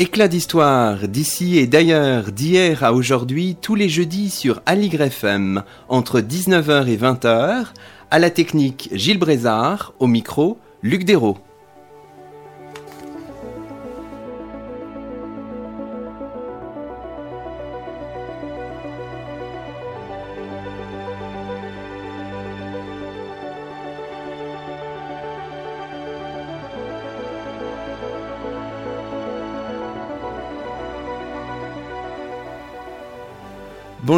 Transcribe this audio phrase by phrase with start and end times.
[0.00, 6.20] Éclat d'histoire d'ici et d'ailleurs, d'hier à aujourd'hui, tous les jeudis sur Aligre FM, entre
[6.20, 7.66] 19h et 20h,
[8.08, 11.38] à la technique Gilles Brézard, au micro Luc Dérault.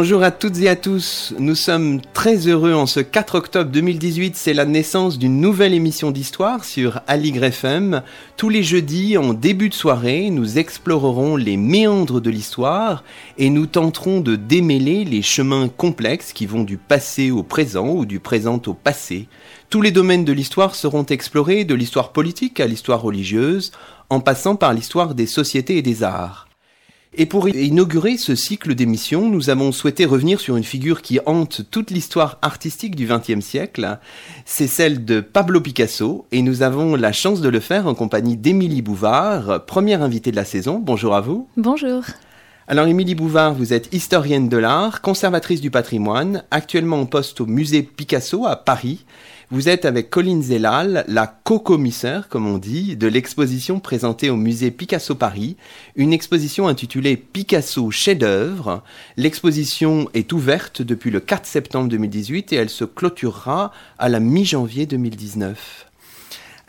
[0.01, 4.35] Bonjour à toutes et à tous, nous sommes très heureux en ce 4 octobre 2018,
[4.35, 8.01] c'est la naissance d'une nouvelle émission d'histoire sur Aligre FM.
[8.35, 13.03] Tous les jeudis, en début de soirée, nous explorerons les méandres de l'histoire
[13.37, 18.07] et nous tenterons de démêler les chemins complexes qui vont du passé au présent ou
[18.07, 19.27] du présent au passé.
[19.69, 23.71] Tous les domaines de l'histoire seront explorés, de l'histoire politique à l'histoire religieuse,
[24.09, 26.47] en passant par l'histoire des sociétés et des arts.
[27.13, 31.63] Et pour inaugurer ce cycle d'émissions, nous avons souhaité revenir sur une figure qui hante
[31.69, 33.99] toute l'histoire artistique du XXe siècle.
[34.45, 38.37] C'est celle de Pablo Picasso, et nous avons la chance de le faire en compagnie
[38.37, 40.79] d'Émilie Bouvard, première invitée de la saison.
[40.79, 41.49] Bonjour à vous.
[41.57, 42.05] Bonjour.
[42.69, 47.45] Alors Émilie Bouvard, vous êtes historienne de l'art, conservatrice du patrimoine, actuellement en poste au
[47.45, 49.03] musée Picasso à Paris,
[49.51, 54.71] vous êtes avec Colline Zellal, la co-commissaire, comme on dit, de l'exposition présentée au musée
[54.71, 55.57] Picasso Paris,
[55.97, 58.81] une exposition intitulée Picasso chef-d'œuvre.
[59.17, 64.85] L'exposition est ouverte depuis le 4 septembre 2018 et elle se clôturera à la mi-janvier
[64.85, 65.87] 2019.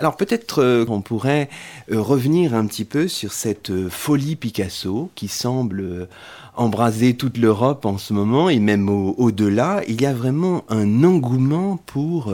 [0.03, 1.49] Alors peut-être euh, qu'on pourrait
[1.93, 6.09] euh, revenir un petit peu sur cette euh, folie Picasso qui semble
[6.57, 9.83] embraser toute l'Europe en ce moment et même au-delà.
[9.89, 12.33] il y a vraiment un engouement pour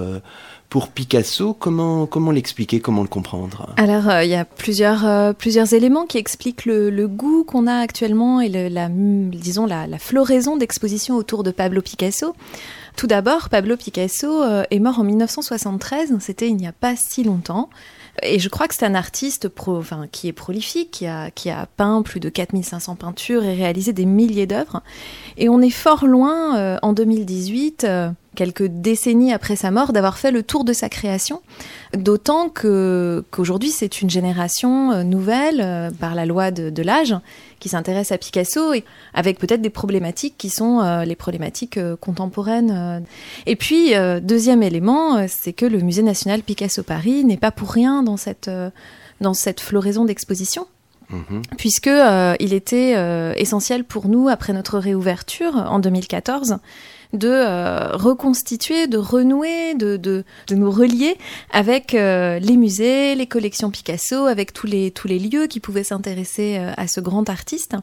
[0.69, 3.73] pour Picasso, comment, comment l'expliquer, comment le comprendre?
[3.79, 8.49] Alors, il y a plusieurs, plusieurs éléments qui expliquent le, goût qu'on a actuellement et
[8.49, 12.35] la, disons, la, floraison d'expositions autour de Pablo Picasso.
[12.99, 17.23] Tout d'abord, Pablo Picasso euh, est mort en 1973, c'était il n'y a pas si
[17.23, 17.71] longtemps.
[18.23, 19.49] Et je crois que c'est un artiste
[20.13, 24.07] qui est prolifique, qui a, qui a peint plus de 4500 peintures et réalisé des
[24.07, 24.83] milliers d'œuvres.
[25.37, 30.17] Et on est fort loin, euh, en 2018, euh, quelques décennies après sa mort, d'avoir
[30.17, 31.43] fait le tour de sa création.
[31.93, 37.17] D'autant que qu'aujourd'hui, c'est une génération nouvelle, par la loi de l'âge,
[37.59, 38.85] qui s'intéresse à Picasso, et
[39.15, 42.71] avec peut-être des problématiques qui sont euh, les problématiques euh, contemporaines.
[42.71, 43.01] Euh.
[43.47, 48.03] Et puis, deuxième élément, c'est que le Musée national Picasso Paris n'est pas pour rien
[48.03, 48.51] dans cette,
[49.21, 50.67] dans cette floraison d'exposition.
[51.11, 51.41] Mhm.
[51.57, 51.89] puisque
[52.39, 52.93] il était
[53.41, 56.59] essentiel pour nous après notre réouverture en 2014
[57.13, 61.17] de euh, reconstituer, de renouer, de, de, de nous relier
[61.51, 65.85] avec euh, les musées, les collections Picasso, avec tous les, tous les lieux qui pouvaient
[65.85, 67.77] s'intéresser euh, à ce grand artiste.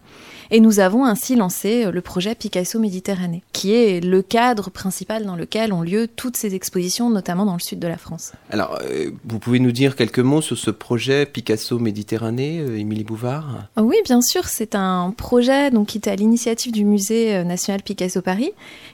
[0.51, 5.35] Et nous avons ainsi lancé le projet Picasso Méditerranée, qui est le cadre principal dans
[5.35, 8.33] lequel ont lieu toutes ces expositions, notamment dans le sud de la France.
[8.51, 8.79] Alors,
[9.25, 13.67] vous pouvez nous dire quelques mots sur ce projet Picasso Méditerranée, Émilie Bouvard?
[13.77, 18.21] Oui, bien sûr, c'est un projet donc, qui était à l'initiative du Musée national Picasso
[18.21, 18.51] Paris.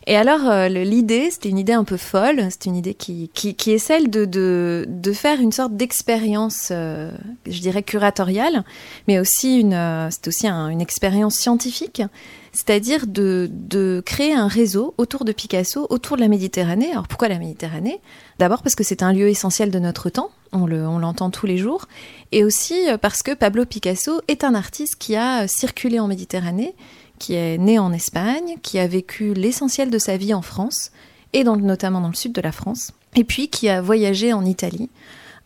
[0.07, 3.71] Et alors, euh, l'idée, c'était une idée un peu folle, c'est une idée qui, qui,
[3.71, 4.25] est celle de,
[4.87, 7.11] de, faire une sorte d'expérience, euh,
[7.47, 8.63] je dirais, curatoriale,
[9.07, 12.03] mais aussi une, euh, c'est aussi une expérience scientifique,
[12.51, 16.91] c'est-à-dire de, de créer un réseau autour de Picasso, autour de la Méditerranée.
[16.91, 17.99] Alors pourquoi la Méditerranée?
[18.37, 21.57] D'abord parce que c'est un lieu essentiel de notre temps, on l'entend on tous les
[21.57, 21.87] jours,
[22.31, 26.75] et aussi parce que Pablo Picasso est un artiste qui a circulé en Méditerranée,
[27.21, 30.91] qui est né en Espagne, qui a vécu l'essentiel de sa vie en France,
[31.33, 34.89] et notamment dans le sud de la France, et puis qui a voyagé en Italie,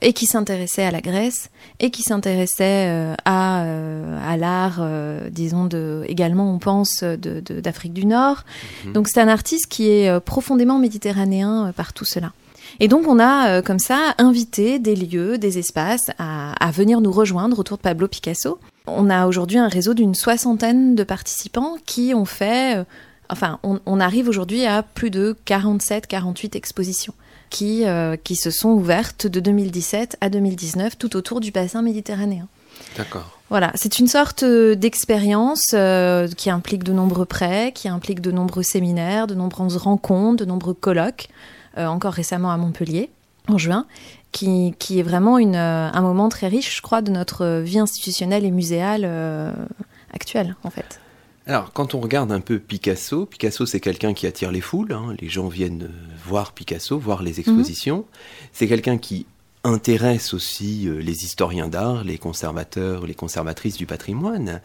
[0.01, 1.49] et qui s'intéressait à la Grèce,
[1.81, 7.93] et qui s'intéressait euh, à, euh, à l'art, euh, disons, de, également on pense d'Afrique
[7.93, 8.45] du Nord.
[8.85, 8.93] Mhm.
[8.93, 12.31] Donc c'est un artiste qui est profondément méditerranéen par tout cela.
[12.79, 17.11] Et donc on a comme ça invité des lieux, des espaces à, à venir nous
[17.11, 18.59] rejoindre autour de Pablo Picasso.
[18.87, 22.83] On a aujourd'hui un réseau d'une soixantaine de participants qui ont fait, euh,
[23.29, 27.13] enfin, on, arrive aujourd'hui à plus de 47-48 expositions
[27.49, 32.47] qui, euh, qui se sont ouvertes de 2017 à 2019 tout autour du bassin méditerranéen.
[32.97, 33.39] D'accord.
[33.49, 35.75] Voilà, c'est une sorte euh, d'expérience
[36.37, 40.73] qui implique de nombreux prêts, qui implique de nombreux séminaires, de nombreuses rencontres, de nombreux
[40.73, 41.29] colloques,
[41.77, 43.09] encore récemment à Montpellier
[43.47, 43.85] en juin,
[44.35, 48.45] qui, est vraiment une, euh, un moment très riche, je crois, de notre vie institutionnelle
[48.45, 49.51] et muséale euh,
[50.13, 50.99] actuelle, en fait.
[51.47, 55.15] Alors, quand on regarde un peu Picasso, Picasso c'est quelqu'un qui attire les foules, hein.
[55.19, 55.91] les gens viennent
[56.25, 57.97] voir Picasso, voir les expositions.
[57.97, 58.03] Mhm.
[58.51, 59.27] C'est quelqu'un qui
[59.63, 64.61] intéresse aussi euh, les historiens d'art, les conservateurs, les conservatrices du patrimoine,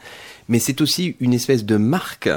[0.49, 2.31] mais c'est aussi une espèce de marque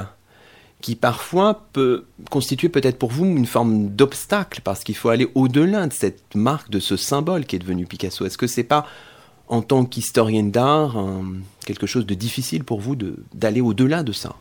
[0.83, 5.87] qui parfois peut constituer peut-être pour vous une forme d'obstacle parce qu'il faut aller au-delà
[5.87, 8.25] de cette marque, de ce symbole qui est devenu Picasso.
[8.25, 8.85] Est-ce que c'est pas
[9.47, 10.97] en tant qu'historienne d'art
[11.65, 12.97] quelque chose de difficile pour vous
[13.33, 14.35] d'aller au-delà de ça?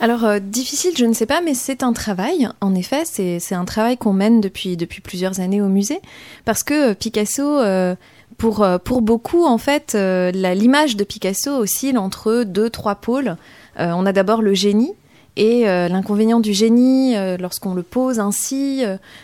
[0.00, 2.48] Alors, euh, difficile, je ne sais pas, mais c'est un travail.
[2.62, 6.00] En effet, c'est un travail qu'on mène depuis, depuis plusieurs années au musée.
[6.46, 7.94] Parce que euh, Picasso, euh,
[8.38, 13.36] pour, pour beaucoup, en fait, l'image de Picasso oscille entre deux, trois pôles.
[13.78, 14.92] on a d'abord le génie,
[15.36, 18.82] et l'inconvénient du génie, lorsqu'on le pose ainsi,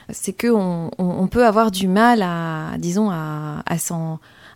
[0.09, 3.79] c'est qu'on on, peut avoir du mal à, disons, à, à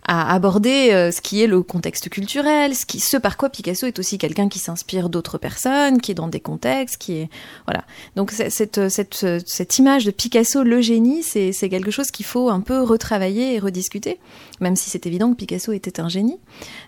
[0.07, 3.87] à aborder euh, ce qui est le contexte culturel, ce, qui, ce par quoi Picasso
[3.87, 7.31] est aussi quelqu'un qui s'inspire d'autres personnes, qui est dans des contextes, qui est
[7.67, 7.85] voilà.
[8.15, 12.61] Donc cette, cette, cette image de Picasso, le génie, c'est quelque chose qu'il faut un
[12.61, 14.19] peu retravailler et rediscuter,
[14.61, 16.39] même si c'est évident que Picasso était un génie.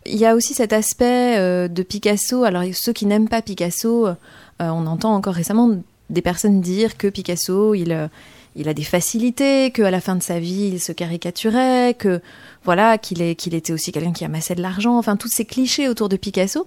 [0.04, 2.44] Il y a aussi cet aspect euh, de Picasso.
[2.44, 4.14] Alors ceux qui n'aiment pas Picasso, euh,
[4.60, 5.70] on entend encore récemment
[6.08, 8.08] des personnes dire que Picasso, il
[8.56, 12.22] il a des facilités, qu'à la fin de sa vie, il se caricaturait, que
[12.64, 16.08] voilà, qu'il qu'il était aussi quelqu'un qui amassait de l'argent, enfin tous ces clichés autour
[16.08, 16.66] de Picasso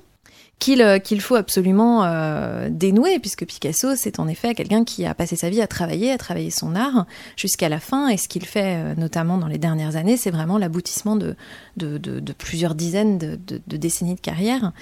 [0.59, 5.13] qu'il euh, qu'il faut absolument euh, dénouer, puisque Picasso, c'est en effet quelqu'un qui a
[5.13, 7.05] passé sa vie à travailler, à travailler son art
[7.37, 10.57] jusqu'à la fin, et ce qu'il fait euh, notamment dans les dernières années, c'est vraiment
[10.57, 11.35] l'aboutissement de,
[11.77, 14.73] de, de, plusieurs dizaines de, de, décennies de carrière.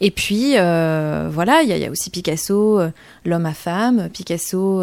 [0.00, 2.80] Et puis, voilà, il y, y, a aussi Picasso,
[3.24, 4.82] l'homme à femme, Picasso,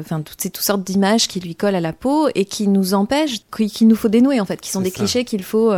[0.00, 2.94] enfin, toutes ces toutes sortes d'images qui lui collent à la peau et qui nous
[2.94, 5.72] empêchent, qu'il nous faut dénouer, en fait, qui sont des clichés qu'il faut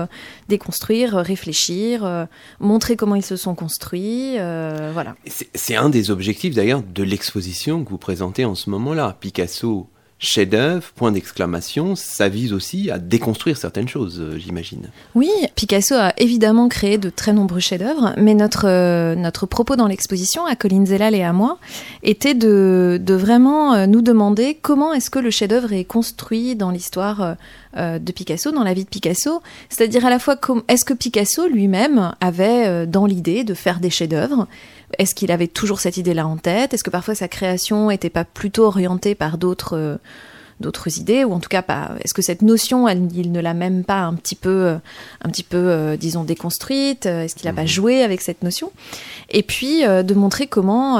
[0.48, 2.28] déconstruire, réfléchir,
[2.58, 5.16] montrer comment ils se sont construits, euh, voilà.
[5.26, 9.16] C'est un des objectifs d'ailleurs de l'exposition que vous présentez en ce moment-là.
[9.20, 9.88] Picasso,
[10.20, 14.90] chef-d'œuvre, point d'exclamation, ça vise aussi à déconstruire certaines choses, euh, j'imagine.
[15.14, 19.86] Oui, Picasso a évidemment créé de très nombreux chefs-d'œuvre, mais notre, euh, notre propos dans
[19.86, 21.58] l'exposition, à Colin Zellal et à moi,
[22.02, 27.36] était de, de vraiment nous demander comment est-ce que le chef-d'œuvre est construit dans l'histoire
[27.76, 29.42] euh, de Picasso, dans la vie de Picasso.
[29.68, 30.34] C'est-à-dire à la fois,
[30.66, 34.48] est-ce que Picasso lui-même avait euh, dans l'idée de faire des chefs-d'œuvre
[34.98, 36.74] Est-ce qu'il avait toujours cette idée-là en tête?
[36.74, 39.96] Est-ce que parfois sa création n'était pas plutôt orientée par d'autres euh,
[40.60, 41.24] d'autres idées?
[41.24, 44.14] Ou en tout cas pas est-ce que cette notion il ne l'a même pas un
[44.14, 44.76] petit peu
[45.22, 47.06] un petit peu disons déconstruite?
[47.06, 47.68] Est-ce qu'il n'a pas mhm.
[47.68, 48.72] joué avec cette notion?
[49.30, 50.98] Et puis de montrer comment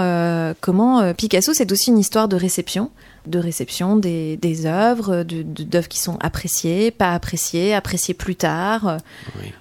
[0.61, 2.91] comment Picasso c'est aussi une histoire de réception
[3.27, 8.97] de réception des, des œuvres, d'œuvres qui sont appréciées, pas appréciées, appréciées plus tard, euh,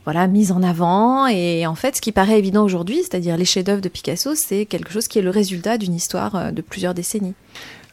[0.06, 1.27] voilà, mises en avant.
[1.27, 4.91] Et en fait, ce qui paraît évident aujourd'hui, c'est-à-dire les chefs-d'œuvre de Picasso, c'est quelque
[4.91, 7.35] chose qui est le résultat d'une histoire euh, de plusieurs décennies.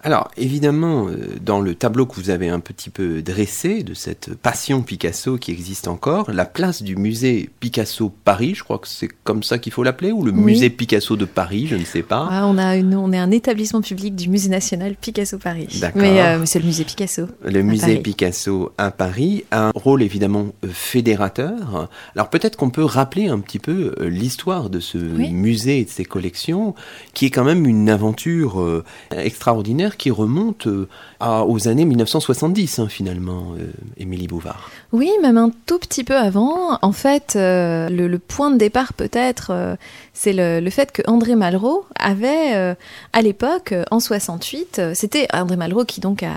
[0.03, 4.35] Alors, évidemment, euh, dans le tableau que vous avez un petit peu dressé de cette
[4.35, 9.09] passion Picasso qui existe encore, la place du musée Picasso Paris, je crois que c'est
[9.25, 12.29] comme ça qu'il faut l'appeler, ou le musée Picasso de Paris, je ne sais pas.
[12.31, 15.69] Ah, on, a on est un établissement public du musée national Picasso Paris.
[15.81, 16.03] D'accord.
[16.03, 17.23] Mais, euh, c'est le musée Picasso.
[17.45, 21.89] Le musée Picasso à Paris a un rôle évidemment euh, fédérateur.
[22.15, 26.05] Alors peut-être qu'on peut rappeler un petit peu l'histoire de ce musée et de ses
[26.05, 26.75] collections,
[27.15, 30.89] qui est quand même une aventure extraordinaire qui remonte euh,
[31.21, 34.71] aux années 1970, hein, finalement, euh, Émilie Bouvard.
[34.93, 36.79] Oui, même un tout petit peu avant.
[36.83, 39.77] En fait, euh, le, point de départ, peut-être,
[40.13, 42.75] c'est le, fait que André Malraux avait,
[43.13, 46.37] à l'époque, en 68, c'était André Malraux qui donc a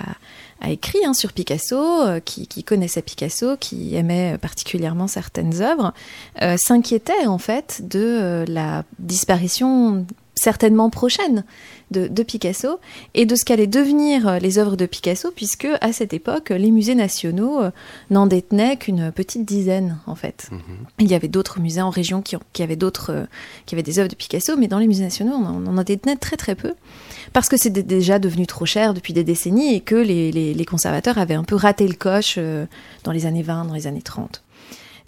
[0.70, 5.94] écrit hein, sur Picasso, qui, connaissait Picasso, qui aimait particulièrement certaines œuvres,
[6.58, 10.06] s'inquiétait en fait de la disparition
[10.40, 11.44] certainement prochaine
[11.92, 12.80] de, Picasso
[13.14, 16.72] et de ce qu'allaient devenir euh, les œuvres de Picasso, puisque à cette époque, les
[16.72, 17.72] musées nationaux euh,
[18.12, 20.50] n'en détenaient qu'une petite dizaine, en fait.
[20.52, 20.60] Mhm.
[21.00, 23.26] Il y avait d'autres musées en région qui, qui avaient d'autres, euh,
[23.66, 26.38] qui avaient des œuvres de Picasso, mais dans les musées nationaux, on en, détenait très
[26.38, 26.74] très peu,
[27.34, 31.36] parce que c'était déjà devenu trop cher depuis des décennies et que les, conservateurs avaient
[31.36, 32.38] un peu raté le coche
[33.04, 34.44] dans les années 20, dans les années 30.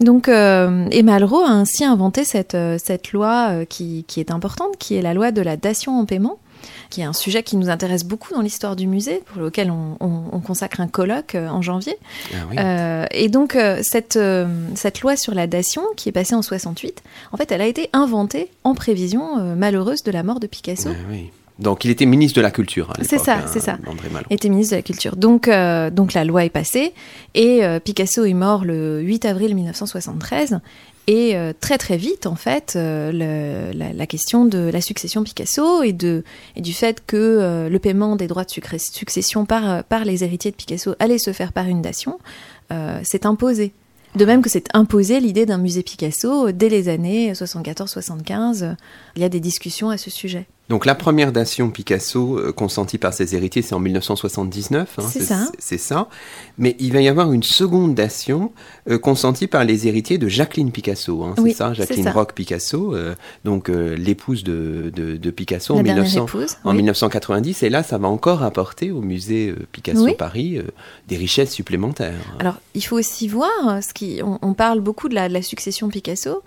[0.01, 4.96] Donc, euh, et Malraux a ainsi inventé cette, cette loi qui, qui, est importante, qui
[4.96, 6.38] est la loi de la dation en paiement,
[6.89, 10.41] qui est un sujet qui nous intéresse beaucoup dans l'histoire du musée, pour lequel on,
[10.46, 11.96] consacre un colloque euh, en janvier.
[12.34, 14.20] Ah euh, et donc, euh, cette,
[14.75, 17.89] cette loi sur la dation, qui est passée en 68, en fait, elle a été
[17.93, 20.89] inventée en prévision malheureuse de la mort de Picasso.
[20.91, 21.13] Ah
[21.62, 22.91] donc il était ministre de la Culture.
[23.01, 23.77] C'est ça, hein, c'est ça.
[24.30, 25.15] Il était ministre de la Culture.
[25.15, 25.50] Donc,
[25.94, 26.94] donc la loi est passée
[27.36, 30.60] et Picasso est mort le 8 avril 1973
[31.08, 35.94] et euh, très très vite, en fait, euh, la, question de la succession Picasso et,
[35.94, 36.24] de,
[36.56, 40.51] et du fait que euh, le paiement des droits de succession par, par les héritiers
[40.51, 42.20] de Picasso allait se faire par une dation
[43.03, 43.74] s'est imposé
[44.15, 48.77] De même que c'est imposé l'idée d'un musée Picasso dès les années 74-75.
[49.18, 50.48] Il y a des discussions à ce sujet.
[50.72, 55.00] Donc la première dation Picasso euh, consentie par ses héritiers, c'est en 1979.
[55.00, 55.51] Hein, c'est ça.
[55.60, 56.08] C'est ça.
[56.58, 58.54] Mais il va y avoir une seconde dation
[58.90, 61.25] euh, consentie par les héritiers de Jacqueline Picasso.
[61.25, 66.56] Hein, c'est ça, Jacqueline Roch Picasso, euh, donc l'épouse de, de, Picasso en, 1900, épouse,
[66.63, 67.63] en 1990.
[67.63, 70.58] Et là, ça va encore apporter au musée Picasso Paris
[71.10, 72.13] des richesses supplémentaires.
[72.40, 75.90] Alors il faut aussi voir, ce qui, on, parle beaucoup de la, de la succession
[75.90, 76.44] Picasso.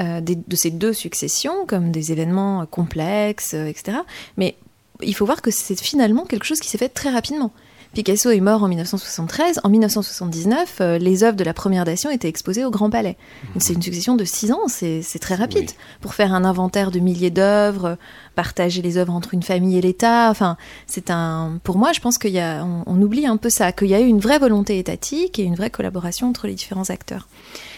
[0.00, 3.98] Euh, de ces deux successions comme des événements complexes, euh, etc.
[4.36, 4.56] Mais
[5.00, 7.52] il faut voir que c'est finalement quelque chose qui s'est fait très rapidement.
[7.92, 9.60] Picasso est mort en 1973.
[9.62, 13.16] En 1979, euh, les œuvres de la première dation étaient exposées au Grand Palais.
[13.60, 15.70] C'est une succession de six ans, c'est très rapide.
[16.00, 17.96] Pour faire un inventaire de milliers d'œuvres,
[18.34, 20.56] partager les œuvres entre une famille et l'État, enfin,
[20.88, 21.60] c'est un.
[21.62, 24.18] Pour moi, je pense a, on oublie un peu ça, qu'il y a eu une
[24.20, 27.28] vraie volonté étatique et une vraie collaboration entre les différents acteurs.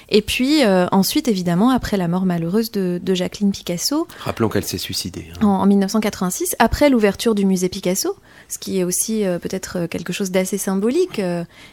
[0.08, 4.06] Et puis euh, ensuite, évidemment, après la mort malheureuse de, Jacqueline Picasso.
[4.20, 5.26] Rappelons qu'elle s'est suicidée.
[5.40, 5.46] Hein.
[5.46, 8.16] En, 1986, après l'ouverture du musée Picasso,
[8.48, 11.20] ce qui est aussi euh, peut-être euh, quelque chose d'assez symbolique.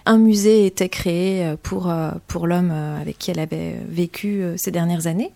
[0.05, 1.93] un musée était créé pour,
[2.27, 5.31] pour l'homme avec qui elle avait vécu ces dernières années.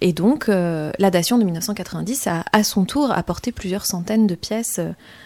[0.00, 4.80] Et donc, la dation de 1990 a à son tour apporté plusieurs centaines de pièces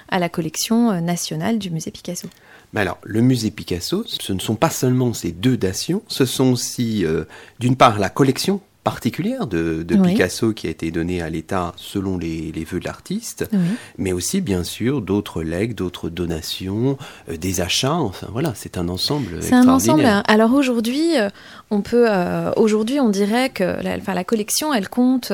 [0.08, 2.28] à la collection nationale du musée Picasso.
[2.74, 6.52] Mais alors, le musée Picasso, ce ne sont pas seulement ces deux dations, ce sont
[6.52, 7.24] aussi, euh,
[7.60, 12.52] d'une part, la collection particulière de, Picasso qui a été donnée à l'État selon les,
[12.68, 13.48] vœux de l'artiste,
[13.96, 16.98] mais aussi bien sûr d'autres legs, d'autres donations,
[17.30, 17.94] euh, des achats.
[17.94, 19.40] Enfin voilà, c'est un ensemble.
[19.40, 20.04] C'est un ensemble.
[20.04, 20.22] Hein.
[20.26, 21.30] Alors aujourd'hui, euh,
[21.70, 22.08] on peut,
[22.56, 25.32] aujourd'hui, on dirait que la, enfin, la collection, elle compte,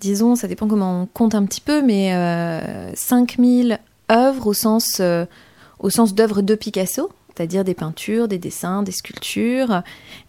[0.00, 2.12] disons, ça dépend comment on compte un petit peu, mais
[2.94, 3.78] 5000
[4.10, 5.00] œuvres au sens
[5.84, 9.82] au sens d'œuvres de Picasso, c'est-à-dire des peintures, des dessins, des sculptures.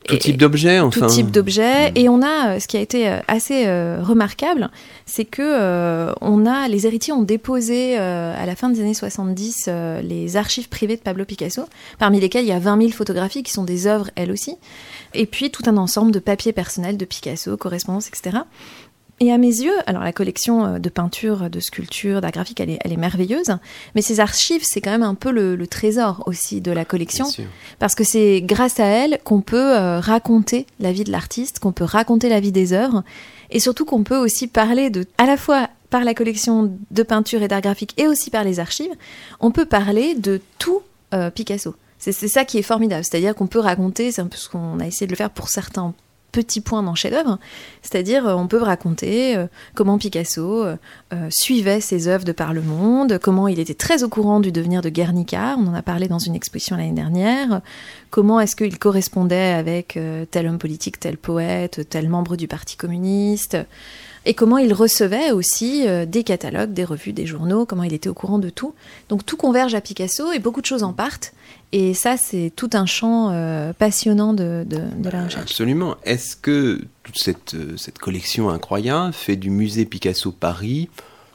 [0.05, 1.07] Tout type d'objets, enfin.
[1.07, 1.91] Tout type d'objets.
[1.91, 1.97] Mm.
[1.97, 4.69] Et on a, euh, ce qui a été euh, assez euh, remarquable,
[5.05, 9.69] c'est que on a, les héritiers ont déposé à la fin des années 70
[10.03, 11.63] les archives privées de Pablo Picasso,
[11.99, 14.55] parmi lesquelles il y a 20 000 photographies qui sont des œuvres, elles aussi,
[15.13, 18.39] et puis tout un ensemble de papiers personnels de Picasso, correspondances, etc.
[19.21, 22.69] Et à mes yeux, alors la collection euh, de peintures, de sculptures, d'art graphique, elle
[22.69, 23.57] est, merveilleuse,
[23.95, 27.25] mais ces archives, c'est quand même un peu le, trésor aussi de la collection,
[27.79, 31.71] parce que c'est grâce à elles qu'on peut euh, raconter la vie de l'artiste, qu'on
[31.71, 33.03] peut raconter la vie des œuvres,
[33.51, 37.41] et surtout qu'on peut aussi parler de, à la fois par la collection de peintures
[37.41, 38.93] et d'art graphique, et aussi par les archives,
[39.39, 40.81] on peut parler de tout
[41.13, 41.75] euh, Picasso.
[41.97, 44.85] C'est ça qui est formidable, c'est-à-dire qu'on peut raconter, c'est un peu ce qu'on a
[44.85, 45.95] essayé de le faire pour certains
[46.35, 47.39] petit point dans chef-d'œuvre,
[47.81, 50.75] c'est-à-dire euh, on peut raconter euh, comment Picasso euh,
[51.29, 54.81] suivait ses œuvres de par le monde, comment il était très au courant du devenir
[54.81, 57.61] de Guernica, on en a parlé dans une exposition l'année dernière,
[58.09, 59.97] comment est-ce qu'il correspondait avec
[60.31, 63.57] tel homme politique, tel poète, tel membre du Parti communiste,
[64.25, 68.13] et comment il recevait aussi des catalogues, des revues, des journaux, comment il était au
[68.13, 68.73] courant de tout.
[69.09, 71.33] Donc tout converge à Picasso et beaucoup de choses en partent.
[71.71, 74.65] Et ça, c'est tout un champ euh, passionnant de,
[75.03, 75.41] la recherche.
[75.41, 75.97] Absolument.
[76.05, 80.89] Est-ce que toute cette, euh, cette collection incroyable fait du musée Picasso Paris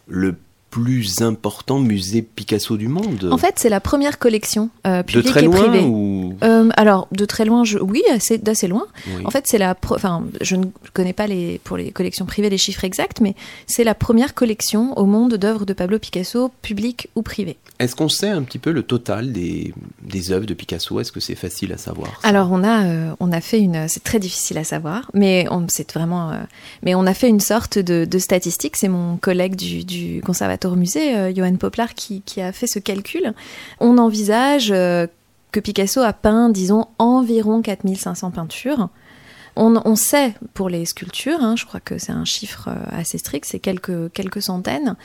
[0.07, 0.35] le
[0.71, 5.31] plus important musée Picasso du monde En fait, c'est la première collection euh, publique de
[5.31, 5.85] très loin, et privée.
[5.85, 6.37] Ou...
[6.45, 7.79] Euh, alors, de très loin, je...
[7.79, 8.03] oui,
[8.43, 8.87] d'assez loin.
[9.25, 9.77] En fait, c'est la.
[9.91, 13.35] Enfin, je ne connais pas les, pour les collections privées les chiffres exacts, mais
[13.67, 17.57] c'est la première collection au monde d'œuvres de Pablo Picasso, publiques ou privées.
[17.81, 21.01] Est-ce qu'on sait un petit peu le total des, des œuvres de Picasso?
[21.01, 23.89] Est-ce que c'est facile à savoir Alors, on a, euh, on a fait une.
[23.89, 26.33] C'est très difficile à savoir, mais on, c'est vraiment.
[26.85, 28.77] Mais on a fait une sorte de, de statistique.
[28.77, 32.79] C'est mon collègue du, du conservatoire au musée, euh, Johan Poplar, qui, a fait ce
[32.79, 33.35] calcul.
[33.81, 35.07] On envisage euh,
[35.53, 38.89] que Picasso a peint, disons, environ 4500 peintures.
[39.57, 43.45] On, sait pour les sculptures, hein, je crois que c'est un chiffre euh, assez strict,
[43.45, 44.97] c'est quelques, quelques centaines.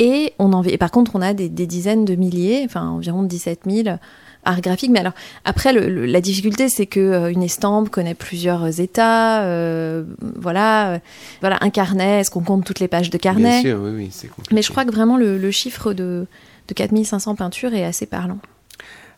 [0.00, 3.96] Et, on en, par contre, on a des, dizaines de milliers, enfin environ 17 000
[4.44, 4.90] art graphique.
[4.90, 5.12] Mais alors,
[5.44, 9.42] après, la difficulté, c'est que euh, une estampe connaît plusieurs états.
[9.42, 10.04] Euh,
[10.36, 10.98] voilà, euh,
[11.40, 12.20] voilà, un carnet.
[12.20, 13.62] Est-ce qu'on compte toutes les pages de carnet?
[13.62, 16.26] Bien sûr, oui, oui, c'est Mais je crois que vraiment le, chiffre de,
[16.68, 18.38] de 4500 peintures est assez parlant.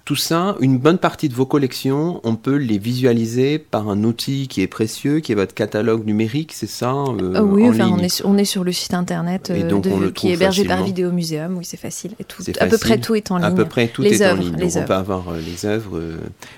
[0.04, 4.48] Tout ça, une bonne partie de vos collections, on peut les visualiser par un outil
[4.48, 8.22] qui est précieux, qui est votre catalogue numérique, c'est ça euh, Oui, enfin, on, est,
[8.22, 11.78] on est sur le site internet euh, qui est hébergé par Vidéo Muséum, oui, c'est
[11.78, 12.12] facile.
[12.20, 13.46] Et tout, à peu près tout est en ligne.
[13.46, 15.98] À peu près tout est en ligne, donc on peut avoir euh, les œuvres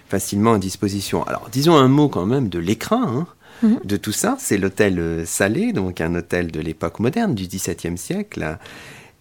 [0.09, 1.23] facilement à disposition.
[1.23, 3.03] Alors, disons un mot quand même de l'écran.
[3.07, 3.27] Hein,
[3.63, 3.79] mhm.
[3.85, 4.37] de tout ça.
[4.41, 8.59] C'est l'hôtel Salé, donc un hôtel de l'époque moderne, du XVIIe siècle,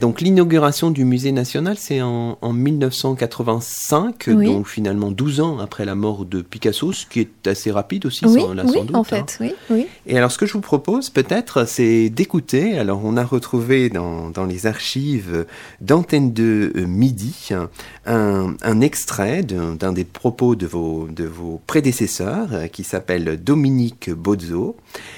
[0.01, 6.25] Donc l'inauguration du musée national, c'est en, 1985, donc finalement 12 ans après la mort
[6.25, 8.95] de Picasso, ce qui est assez rapide aussi, oui, sans, oui, doute.
[8.95, 9.87] en fait, oui, oui.
[10.05, 14.31] Et alors ce que je vous propose peut-être, c'est d'écouter, alors on a retrouvé dans,
[14.45, 15.45] les archives
[15.79, 17.49] d'Antenne de euh, Midi
[18.05, 24.09] un, un extrait d'un des propos de vos, de vos prédécesseurs euh, qui s'appelle Dominique
[24.11, 24.75] Bozzo.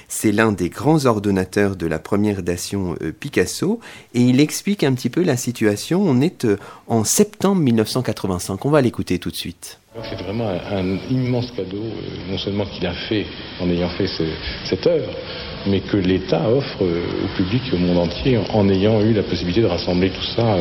[0.07, 3.79] C'est l'un des grands ordonnateurs de la première dation euh, Picasso
[4.13, 6.01] et il explique un petit peu la situation.
[6.01, 8.65] On est euh, en septembre 1985.
[8.65, 9.79] On va l'écouter tout de suite.
[10.09, 13.25] C'est vraiment un, immense cadeau, euh, non seulement qu'il a fait
[13.59, 14.07] en ayant fait
[14.69, 15.09] cette œuvre,
[15.69, 19.67] mais que l'État offre au public au monde entier en ayant eu la possibilité de
[19.67, 20.57] rassembler tout ça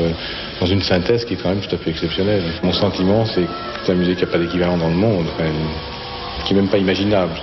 [0.61, 2.43] dans une synthèse qui est quand même tout à fait exceptionnelle.
[2.63, 3.49] Mon sentiment, c'est que
[3.85, 5.27] c'est un musée qui n'a pas d'équivalent dans le monde,
[6.45, 7.35] qui n'est même pas imaginable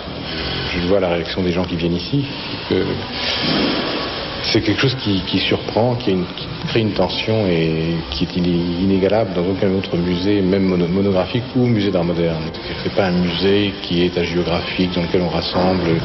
[0.82, 2.26] je vois la réaction des gens qui viennent ici.
[4.52, 6.16] C'est quelque chose qui, surprend, qui,
[6.68, 11.92] crée une tension et qui est inégalable dans aucun autre musée, même monographique ou musée
[11.92, 12.44] d'art moderne.
[12.84, 16.00] C'est pas un musée qui est géographique dans lequel on rassemble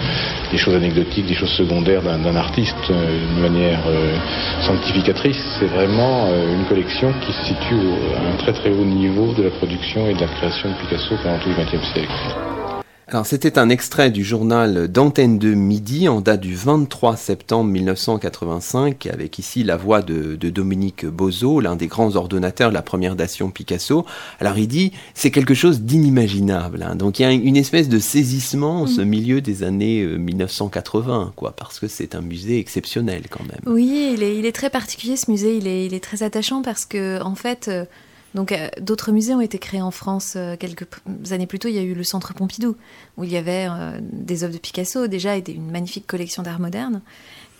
[0.51, 4.17] des choses anecdotiques, des choses secondaires d'un artiste euh, d'une manière euh,
[4.63, 5.39] sanctificatrice.
[5.59, 7.81] C'est vraiment euh, une collection qui se situe
[8.17, 11.17] à un très très haut niveau de la production et de la création de Picasso
[11.23, 12.68] pendant tout le XXe siècle.
[13.11, 19.07] Alors c'était un extrait du journal d'Antenne de Midi en date du 23 septembre 1985
[19.07, 23.51] avec ici la voix de, Dominique Bozo, l'un des grands ordonnateurs de la première dation
[23.51, 24.05] Picasso.
[24.41, 26.83] Alors il dit c'est quelque chose d'inimaginable.
[26.83, 26.97] Hein.
[26.97, 29.05] Donc il y a une espèce de saisissement en ce mm.
[29.09, 33.75] milieu des années 1980 euh, quoi parce que c'est un musée exceptionnel quand même.
[33.75, 37.23] Oui, il est, très particulier ce musée, il est, il est très attachant parce que
[37.23, 37.87] en fait euh,
[38.35, 40.87] donc euh, d'autres musées ont été créés en France euh, quelques
[41.31, 41.69] années plus tôt.
[41.69, 42.77] Il y a eu le Centre Pompidou,
[43.17, 46.61] où il y avait euh, des œuvres de Picasso déjà et une magnifique collection d'art
[46.61, 47.01] moderne.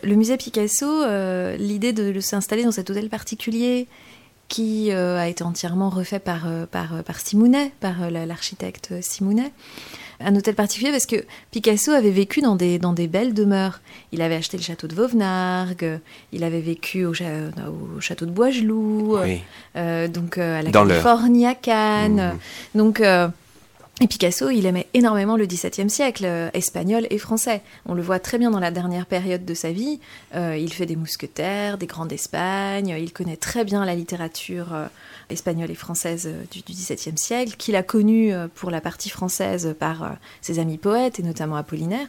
[0.03, 1.05] Le musée Picasso,
[1.59, 3.89] l'idée de s'installer dans cet hôtel particulier
[4.49, 9.53] qui a été entièrement refait par, par, par Simounet, par l'architecte Simounet,
[10.21, 13.81] un hôtel particulier parce que Picasso avait vécu dans des, dans des belles demeures.
[14.13, 16.01] Il avait acheté le château de Vauvenargues,
[16.33, 19.19] il avait vécu au, au château de Boisgelou,
[19.77, 22.35] euh, donc euh, à la Californie, à Cannes.
[22.75, 22.79] Mmh.
[22.79, 23.03] Donc.
[24.01, 27.63] Euh, et Picasso, il aimait énormément le XVIIe siècle, espagnol et français.
[27.87, 30.01] On le voit très bien dans la dernière période de sa vie.
[30.35, 32.95] il fait des mousquetaires, des grands d'Espagne.
[32.99, 34.69] Il connaît très bien la littérature
[35.31, 39.75] espagnole et française euh, du, XVIIe siècle, qu'il a connue euh, pour la partie française
[39.79, 40.09] par euh,
[40.41, 42.09] ses amis poètes et notamment Apollinaire.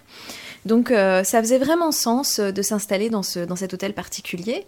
[0.65, 4.65] Donc ça faisait vraiment sens de s'installer dans, ce, dans cet hôtel particulier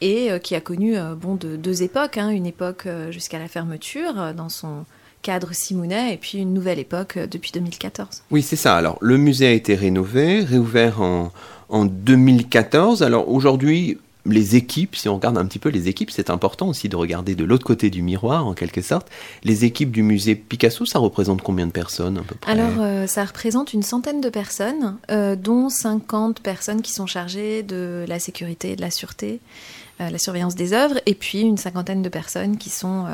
[0.00, 2.28] et qui a connu bon, de, deux époques, hein.
[2.28, 4.84] une époque jusqu'à la fermeture dans son
[5.22, 8.22] cadre Simounet et puis une nouvelle époque depuis 2014.
[8.30, 8.76] Oui, c'est ça.
[8.76, 11.32] Alors le musée a été rénové, réouvert en,
[11.68, 13.02] en 2014.
[13.02, 16.88] Alors aujourd'hui, les équipes, si on regarde un petit peu les équipes, c'est important aussi
[16.88, 19.08] de regarder de l'autre côté du miroir, en quelque sorte.
[19.42, 22.52] Les équipes du musée Picasso, ça représente combien de personnes à peu près?
[22.52, 27.62] Alors, euh, ça représente une centaine de personnes, euh, dont 50 personnes qui sont chargées
[27.62, 31.56] de la sécurité et de la sûreté, euh, la surveillance des œuvres, et puis une
[31.56, 33.06] cinquantaine de personnes qui sont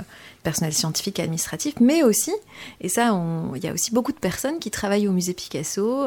[0.42, 2.33] personnel scientifique et administratif, mais aussi,
[2.81, 3.14] et ça,
[3.55, 6.07] il y a aussi beaucoup de personnes qui travaillent au musée Picasso,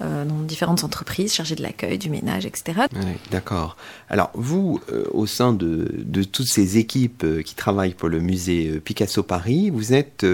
[0.00, 2.82] euh, dans différentes entreprises chargées de l'accueil, du ménage, etc.
[3.30, 3.76] D'accord.
[4.08, 8.80] Alors, vous, euh, au sein de, toutes ces équipes euh, qui travaillent pour le musée
[8.80, 10.26] Picasso Paris, vous êtes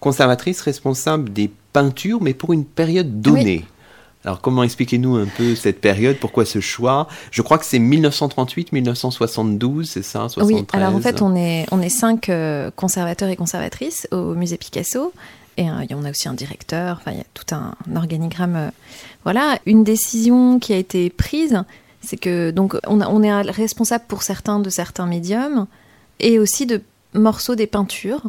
[0.00, 3.64] conservatrice responsable des peintures, mais pour une période donnée.
[4.26, 6.16] Alors comment expliquez-nous un peu cette période?
[6.16, 7.06] Pourquoi ce choix?
[7.30, 10.28] Je crois que c'est 1938-1972, c'est ça?
[10.28, 10.50] 73.
[10.50, 14.56] Oui, alors en fait on est, on est cinq euh, conservateurs et conservatrices au musée
[14.56, 15.12] Picasso.
[15.56, 18.56] Et euh, on a aussi un directeur, enfin il y a tout un, organigramme.
[18.56, 18.70] Euh,
[19.22, 21.62] voilà, une décision qui a été prise,
[22.00, 25.68] c'est que donc on, on est responsable pour certains de certains médiums
[26.18, 26.82] et aussi de
[27.16, 28.22] morceaux des peintures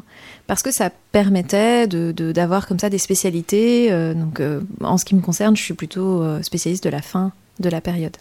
[0.47, 3.91] parce que ça permettait d'avoir de, comme ça des spécialités.
[3.91, 7.01] Euh, donc, euh, en ce qui me concerne, je suis plutôt euh, spécialiste de la
[7.01, 8.15] fin de la période.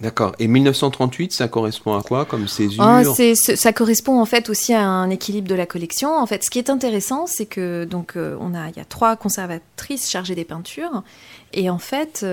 [0.00, 0.34] D'accord.
[0.38, 2.84] Et 1938, ça correspond à quoi comme césure?
[2.84, 6.16] Oh, Ça correspond en fait aussi à un équilibre de la collection.
[6.16, 9.16] En fait, ce qui est intéressant, c'est que donc on a il y a trois
[9.16, 11.02] conservatrices chargées des peintures,
[11.52, 12.24] et en fait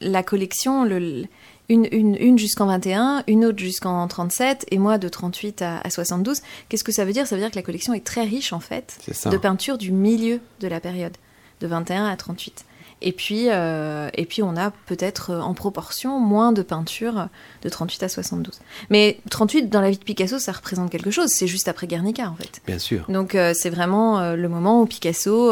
[0.00, 1.24] la collection, le,
[1.70, 6.40] une, une, jusqu'en 21, une autre jusqu'en 37, et moi de 38 à, 72.
[6.68, 7.26] Qu'est-ce que ça veut dire?
[7.26, 8.98] Ça veut dire que la collection est très riche, en fait,
[9.30, 11.16] de peintures du milieu de la période,
[11.60, 12.64] de 21 à 38.
[13.02, 17.28] Et puis, euh, et puis on a peut-être euh, en proportion moins de peintures
[17.62, 18.60] de 38 à 72.
[18.90, 21.30] Mais 38, dans la vie de Picasso, ça représente quelque chose.
[21.30, 22.60] C'est juste après Guernica, en fait.
[22.66, 23.06] Bien sûr.
[23.08, 25.50] Donc euh, c'est vraiment le moment où Picasso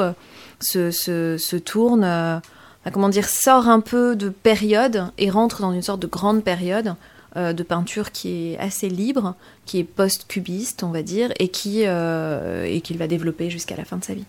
[0.61, 2.43] se, se, se, tourne
[2.91, 6.95] comment dire, sort un peu de période et rentre dans une sorte de grande période
[7.37, 12.81] de peinture qui est assez libre, qui est post-cubiste, on va dire, et qui et
[12.81, 14.25] qu'il va développer jusqu'à la fin de sa vie.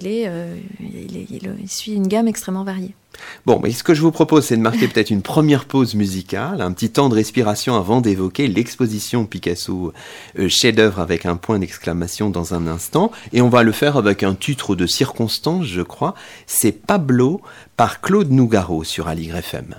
[0.00, 0.30] Il, est,
[0.80, 2.94] il suit une gamme extrêmement variée.
[3.46, 6.60] Bon, mais ce que je vous propose, c'est de marquer peut-être une première pause musicale,
[6.60, 9.92] un petit temps de respiration avant d'évoquer l'exposition Picasso
[10.38, 13.10] euh, chef-d'œuvre avec un point d'exclamation dans un instant.
[13.32, 16.14] Et on va le faire avec un titre de circonstance, je crois.
[16.46, 17.40] C'est Pablo
[17.76, 19.74] par Claude Nougaro sur Aligre FM.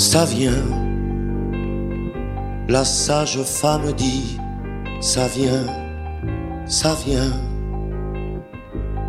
[0.00, 0.64] Ça vient.
[2.68, 4.38] La sage femme dit,
[5.02, 5.66] ça vient,
[6.64, 7.34] ça vient.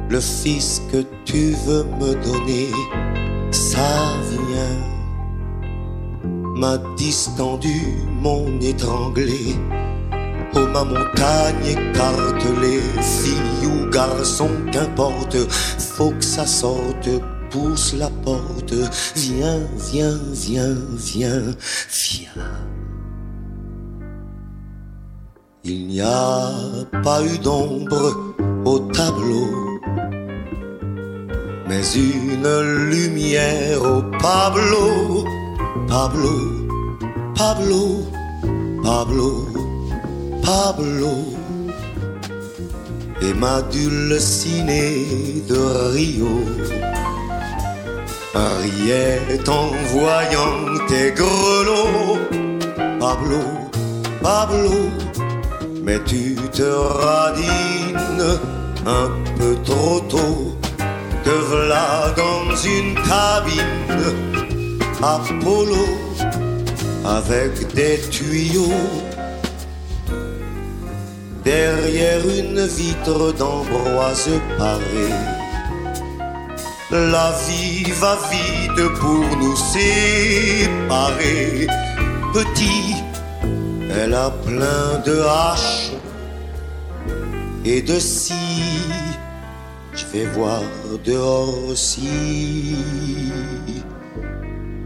[0.09, 2.67] Le fils que tu veux me donner,
[3.51, 4.79] ça vient.
[6.57, 7.81] M'a distendu
[8.21, 9.55] mon étranglé.
[10.53, 15.37] Oh ma montagne écartelée, fille ou garçon, qu'importe,
[15.79, 17.07] faut que ça sorte
[17.51, 18.73] pousse la porte.
[19.15, 19.61] Viens,
[19.91, 21.55] viens, viens, viens,
[21.89, 22.43] viens.
[25.63, 26.49] Il n'y a
[27.03, 28.33] pas eu d'ombre
[28.65, 29.79] au tableau,
[31.67, 35.23] mais une lumière au Pablo,
[35.87, 36.35] Pablo,
[37.35, 38.05] Pablo,
[38.83, 39.47] Pablo,
[40.41, 41.13] Pablo.
[43.23, 46.39] Et ma dulcinée de Rio
[48.33, 52.19] riait en voyant tes grelots.
[52.99, 53.41] Pablo,
[54.21, 54.89] Pablo,
[55.83, 58.39] mais tu te radines
[58.85, 60.57] un peu trop tôt.
[61.23, 64.15] Te voilà dans une cabine,
[65.01, 65.85] Apollo,
[67.05, 68.71] avec des tuyaux.
[71.43, 75.40] Derrière une vitre d'ambroise parée
[76.91, 80.87] la vie va vite pour nous séparer.
[82.33, 82.95] Petit,
[83.89, 85.91] elle a plein de haches
[87.63, 88.33] et de scie.
[89.93, 90.61] Je vais voir
[91.05, 92.75] dehors si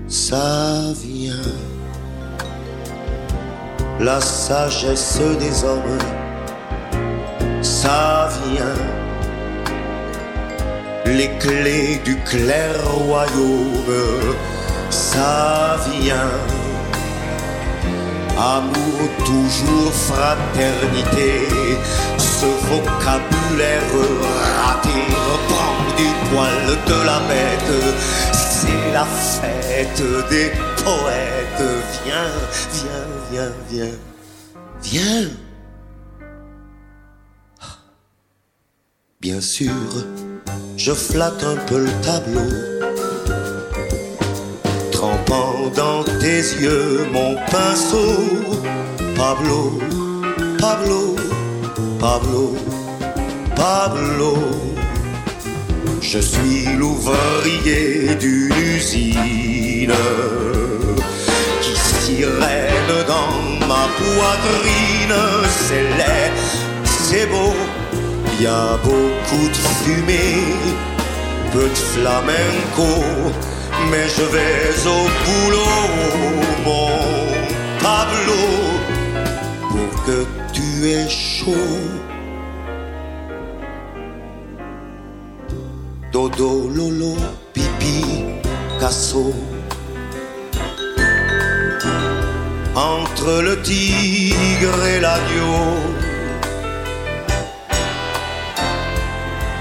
[0.07, 1.51] ça vient.
[3.99, 5.97] La sagesse des hommes,
[7.61, 9.04] ça vient
[11.05, 14.35] les clés du clair royaume,
[14.89, 16.39] ça vient.
[18.37, 21.47] Amour, toujours fraternité,
[22.17, 23.81] ce vocabulaire
[24.57, 27.95] raté reprend du poil de la bête,
[28.33, 30.51] c'est la fête des
[30.83, 31.35] poètes.
[32.03, 32.31] Viens,
[32.73, 33.95] viens, viens, viens,
[34.83, 35.29] viens.
[39.21, 39.71] Bien sûr
[40.85, 42.47] je flatte un peu le tableau,
[44.91, 48.13] trempant dans tes yeux mon pinceau.
[49.15, 49.79] Pablo,
[50.59, 51.15] Pablo,
[51.99, 52.55] Pablo,
[53.55, 54.37] Pablo.
[56.01, 59.99] Je suis l'ouvrier d'une usine
[61.61, 65.17] qui sirène dans ma poitrine.
[65.67, 66.33] C'est laid,
[67.07, 67.55] c'est beau
[68.37, 70.43] il y a beaucoup de fumée,
[71.53, 73.03] peu de flamenco,
[73.89, 75.77] mais je vais au boulot,
[76.65, 76.89] mon
[77.79, 78.43] Pablo,
[79.69, 81.51] pour que tu aies chaud.
[86.11, 87.15] Dodo, lolo,
[87.53, 88.25] pipi,
[88.79, 89.33] casso.
[92.75, 96.14] Entre le tigre et l'agneau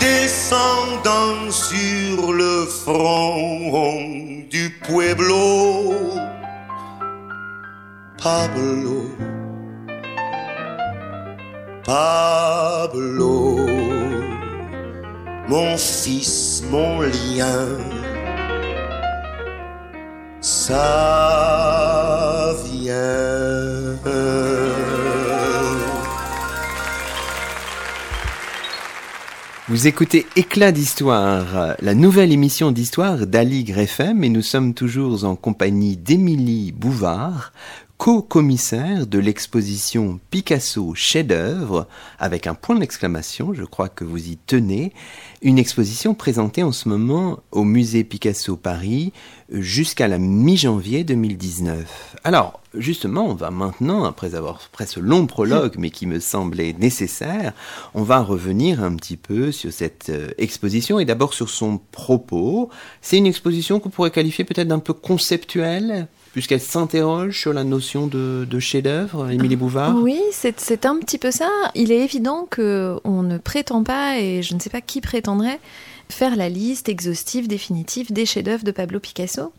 [0.00, 5.94] descendant sur le front du pueblo.
[8.22, 9.02] Pablo,
[11.84, 13.66] Pablo,
[15.48, 17.78] mon fils, mon lien,
[29.68, 35.36] vous écoutez Éclat d'histoire, la nouvelle émission d'histoire d'Ali FM et nous sommes toujours en
[35.36, 37.52] compagnie d'Émilie Bouvard,
[38.00, 41.86] co-commissaire de l'exposition Picasso chef-d'œuvre,
[42.18, 44.94] avec un point d'exclamation, je crois que vous y tenez,
[45.42, 49.12] une exposition présentée en ce moment au musée Picasso Paris
[49.52, 52.16] jusqu'à la mi-janvier 2019.
[52.24, 56.72] Alors, justement, on va maintenant, après avoir fait ce long prologue, mais qui me semblait
[56.72, 57.52] nécessaire,
[57.92, 62.70] on va revenir un petit peu sur cette euh, exposition et d'abord sur son propos.
[63.02, 68.06] C'est une exposition qu'on pourrait qualifier peut-être d'un peu conceptuelle, puisqu'elle s'interroge sur la notion
[68.06, 71.48] de, chef-d'œuvre, Émilie Bouvard Oui, c'est un petit peu ça.
[71.74, 75.58] Il est évident qu'on ne prétend pas, et je ne sais pas qui prétendrait,
[76.08, 79.52] faire la liste exhaustive, définitive des chefs-d'œuvre de Pablo Picasso.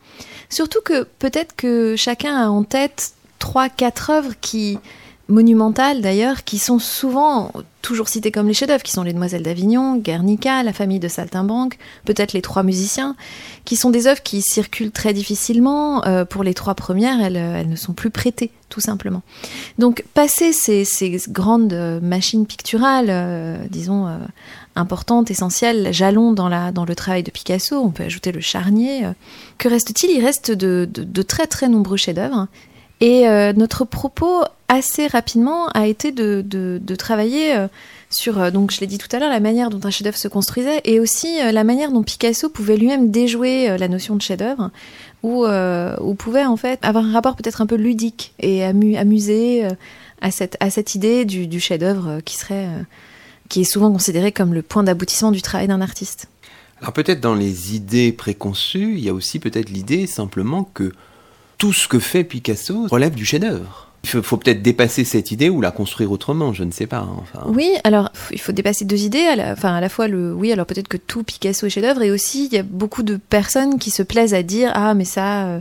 [0.49, 4.77] Surtout que peut-être que chacun a en tête trois, quatre œuvres qui
[5.31, 9.97] monumentales d'ailleurs, qui sont souvent toujours citées comme les chefs-d'œuvre, qui sont les Demoiselles d'Avignon,
[9.97, 13.15] Guernica, La famille de Saltimbanque, peut-être les Trois musiciens,
[13.65, 16.05] qui sont des œuvres qui circulent très difficilement.
[16.05, 19.21] Euh, pour les trois premières, elles, ne sont plus prêtées, tout simplement.
[19.79, 20.85] Donc, passer ces,
[21.29, 24.17] grandes machines picturales, euh, disons, euh,
[24.75, 29.03] importantes, essentielles, jalons dans, le travail de Picasso, on peut ajouter le charnier.
[29.57, 30.11] que reste-t-il?
[30.11, 32.47] Il reste de, de, très très nombreux chefs-d'œuvre.
[33.01, 37.67] Et notre propos assez rapidement a été de, travailler euh,
[38.09, 40.29] sur, euh, donc je l'ai dit tout à l'heure, la manière dont un chef-d'œuvre se
[40.29, 44.71] construisait et aussi euh, la manière dont Picasso pouvait lui-même déjouer la notion de chef-d'œuvre
[45.23, 49.67] ou, ou pouvait en fait avoir un rapport peut-être un peu ludique et amusé
[50.21, 52.67] à, cette, à cette idée du, du chef-d'œuvre qui serait
[53.49, 56.27] qui est souvent considéré comme le point d'aboutissement du travail d'un artiste.
[56.79, 60.93] Alors peut-être dans les idées préconçues, il y a aussi peut-être l'idée simplement que
[61.61, 63.87] tout ce que fait Picasso relève du chef-d'œuvre.
[64.03, 67.01] Il faut, peut-être dépasser cette idée ou la construire autrement, je ne sais pas.
[67.01, 67.43] Hein, enfin.
[67.45, 69.27] Oui, alors il faut dépasser deux idées.
[69.27, 72.01] À la, enfin, à la fois le, oui, alors peut-être que tout Picasso est chef-d'œuvre,
[72.01, 75.05] et aussi il y a beaucoup de personnes qui se plaisent à dire ah mais
[75.05, 75.45] ça.
[75.45, 75.59] Euh,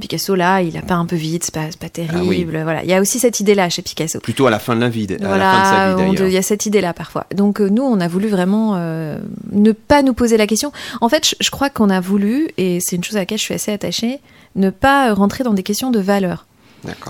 [0.00, 2.56] Picasso là, il a pas un peu vite, c'est pas, pas terrible.
[2.56, 4.18] Ah voilà, il y a aussi cette idée-là chez Picasso.
[4.20, 6.32] Plutôt à la fin de la vie, à voilà, la fin de sa vie Il
[6.32, 7.26] y a cette idée-là parfois.
[7.34, 9.18] Donc euh, nous, on a voulu vraiment euh,
[9.52, 10.72] ne pas nous poser la question.
[11.00, 13.44] En fait, je, je crois qu'on a voulu, et c'est une chose à laquelle je
[13.44, 14.20] suis assez attachée,
[14.56, 16.46] ne pas rentrer dans des questions de valeur.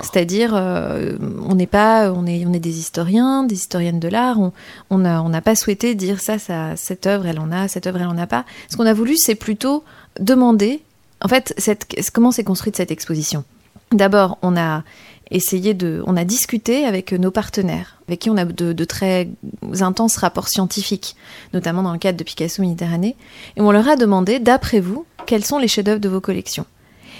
[0.02, 1.16] C'est-à-dire, euh,
[1.48, 4.38] on n'est pas, on est, on est des historiens, des historiennes de l'art.
[4.90, 8.00] On n'a on pas souhaité dire ça, ça, cette œuvre, elle en a, cette œuvre,
[8.00, 8.44] elle en a pas.
[8.70, 9.84] Ce qu'on a voulu, c'est plutôt
[10.20, 10.80] demander,
[11.24, 11.54] en fait,
[12.12, 13.44] comment s'est construite cette exposition?
[13.92, 14.84] D'abord, on a
[15.30, 19.28] essayé de, on a discuté avec nos partenaires, avec qui on a de, de, très
[19.80, 21.16] intenses rapports scientifiques,
[21.54, 23.16] notamment dans le cadre de Picasso Méditerranée,
[23.56, 26.66] et on leur a demandé, d'après vous, quels sont les chefs-d'œuvre de vos collections?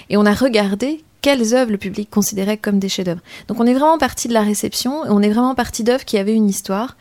[0.09, 3.21] Et on a regardé quelles œuvres le public considérait comme des chefs-d'œuvre.
[3.47, 6.35] Donc on est vraiment parti de la réception, on est vraiment parti d'œuvres qui avaient
[6.35, 6.95] une histoire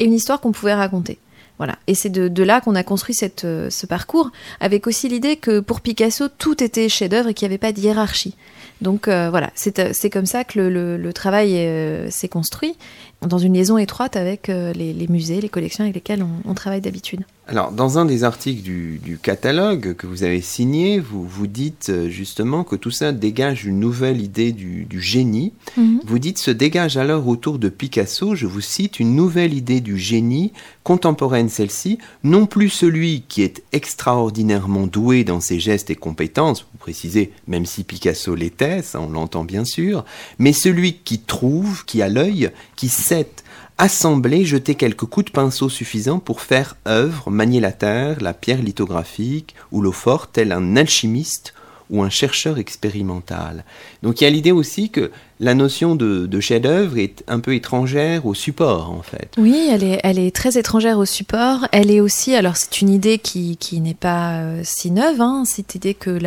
[0.00, 1.20] et une histoire qu'on pouvait raconter.
[1.58, 1.76] Voilà.
[1.86, 5.80] Et c'est de, là qu'on a construit euh, ce parcours, avec aussi l'idée que pour
[5.80, 8.36] Picasso, tout était chef-d'œuvre et qu'il n'y avait pas de hiérarchie.
[8.80, 12.76] Donc euh, voilà, euh, c'est comme ça que le, travail s'est construit,
[13.22, 17.24] dans une liaison étroite avec les, musées, les collections avec lesquelles on travaille d'habitude.
[17.50, 22.10] Alors, dans un des articles du, catalogue que vous avez signé, vous vous dites euh,
[22.10, 25.54] justement que tout ça dégage une nouvelle idée du, génie.
[25.78, 26.00] Mhm.
[26.04, 29.96] Vous dites se dégage alors autour de Picasso, je vous cite, une nouvelle idée du
[29.96, 30.52] génie,
[30.84, 36.94] contemporaine celle-ci, non plus celui qui est extraordinairement doué dans ses gestes et compétences, vous
[36.94, 40.06] précisez, même si Picasso l'était, ça on l'entend bien sûr,
[40.38, 43.28] mais celui qui trouve, qui a l'œil, qui sait
[43.76, 48.62] assembler, jeter quelques coups de pinceau suffisants pour faire œuvre, manier la terre, la pierre
[48.62, 51.52] lithographique ou l'eau forte, tel un alchimiste
[51.90, 53.64] ou un chercheur expérimental.
[54.02, 58.26] Donc il y a l'idée aussi que la notion de, chef-d'œuvre est un peu étrangère
[58.26, 59.32] au support, en fait.
[59.38, 61.68] Oui, elle est, très étrangère au support.
[61.70, 65.74] Elle est aussi, alors c'est une idée qui, n'est pas euh, si neuve, hein, cette
[65.76, 66.18] idée que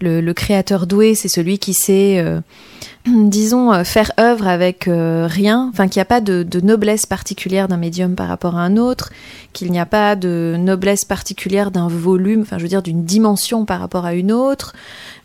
[0.00, 2.40] le, créateur doué, c'est celui qui sait, euh,
[3.06, 7.68] disons, euh, faire œuvre avec rien, enfin qu'il n'y a pas de, de noblesse particulière
[7.68, 9.10] d'un médium par rapport à un autre,
[9.52, 13.66] qu'il n'y a pas de noblesse particulière d'un volume, enfin je veux dire d'une dimension
[13.66, 14.72] par rapport à une autre,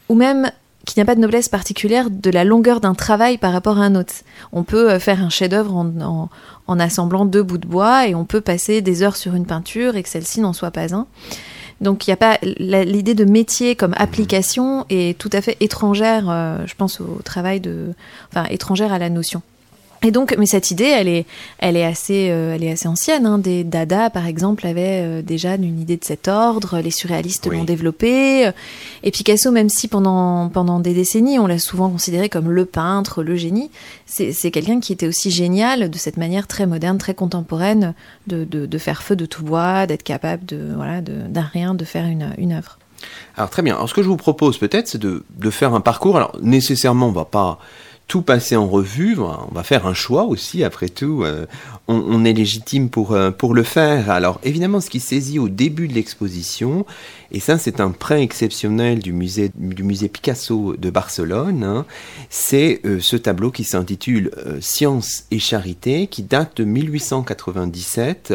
[0.10, 0.52] ou même
[0.94, 3.82] qu'il n'y a pas de noblesse particulière de la longueur d'un travail par rapport à
[3.82, 4.14] un autre.
[4.54, 8.42] On peut euh, faire un chef-d'œuvre en, assemblant deux bouts de bois et on peut
[8.42, 11.08] passer des heures sur une peinture et que celle-ci n'en soit pas un.
[11.82, 16.30] Donc il n'y a pas l'idée de métier comme application est tout à fait étrangère,
[16.30, 17.94] euh, je pense au travail de,
[18.32, 19.42] enfin étrangère à la notion.
[20.04, 21.26] Et donc, mais cette idée, elle est,
[21.58, 23.26] elle est assez, euh, elle est assez ancienne.
[23.26, 23.40] Hein.
[23.40, 26.80] Des Dada, par exemple, avaient euh, déjà une idée de cet ordre.
[26.80, 28.52] Les surréalistes l'ont développé.
[29.04, 33.24] Et Picasso, même si pendant pendant des décennies, on l'a souvent considéré comme le peintre,
[33.24, 33.72] le génie,
[34.06, 37.94] c'est quelqu'un qui était aussi génial de cette manière très moderne, très contemporaine
[38.28, 41.86] de, de, de faire feu de tout bois, d'être capable de voilà d'un rien de
[41.86, 42.78] faire une, une œuvre.
[43.36, 43.76] Alors très bien.
[43.76, 46.18] Alors ce que je vous propose peut-être, c'est de, de faire un parcours.
[46.18, 47.60] Alors nécessairement, on va pas
[48.08, 49.18] tout passer en revue.
[49.20, 51.24] On va faire un choix aussi, après tout.
[51.24, 51.46] Euh,
[51.88, 54.10] on, est légitime pour, euh, pour le faire.
[54.10, 56.86] Alors, évidemment, ce qui saisit au début de l'exposition,
[57.32, 61.86] et ça, c'est un prêt exceptionnel du musée, du musée Picasso de Barcelone, hein,
[62.30, 68.34] c'est euh, ce tableau qui s'intitule Science et charité, qui date de 1897.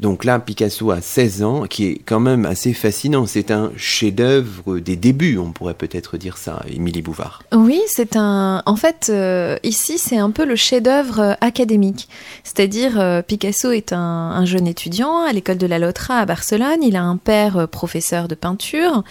[0.00, 3.26] Donc là, Picasso a 16 ans, qui est quand même assez fascinant.
[3.26, 7.42] C'est un chef-d'œuvre des débuts, on pourrait peut-être dire ça, Émilie Bouvard.
[7.52, 8.62] Oui, c'est un.
[8.64, 12.08] En fait, euh, ici, c'est un peu le chef-d'œuvre euh, académique.
[12.44, 16.82] C'est-à-dire, euh, Picasso est un, jeune étudiant à l'école de la Lotra à Barcelone.
[16.82, 19.02] Il a un père professeur de peinture.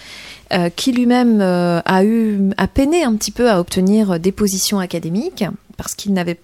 [0.77, 5.43] qui lui-même a eu a peiné un petit peu à obtenir des positions académiques
[5.75, 6.39] parce qu'il n'avait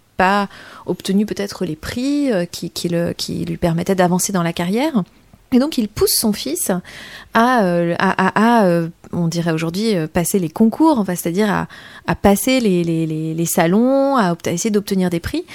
[0.85, 5.03] obtenu peut-être les prix euh, qui, lui permettaient d'avancer dans la carrière.
[5.51, 6.71] Et donc il pousse son fils
[7.33, 11.67] à, euh, à, euh, on dirait aujourd'hui, passer les concours, c'est-à-dire
[12.07, 15.45] à, passer les, salons, à, essayer d'obtenir des prix.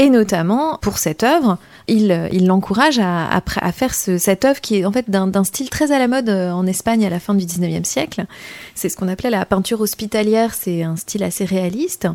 [0.00, 4.92] Et notamment, pour cette œuvre, il l'encourage à, à, faire cette œuvre qui est en
[4.92, 8.24] fait d'un style très à la mode en Espagne à la fin du 19e siècle.
[8.74, 12.08] C'est ce qu'on appelait la peinture hospitalière, c'est un style assez réaliste.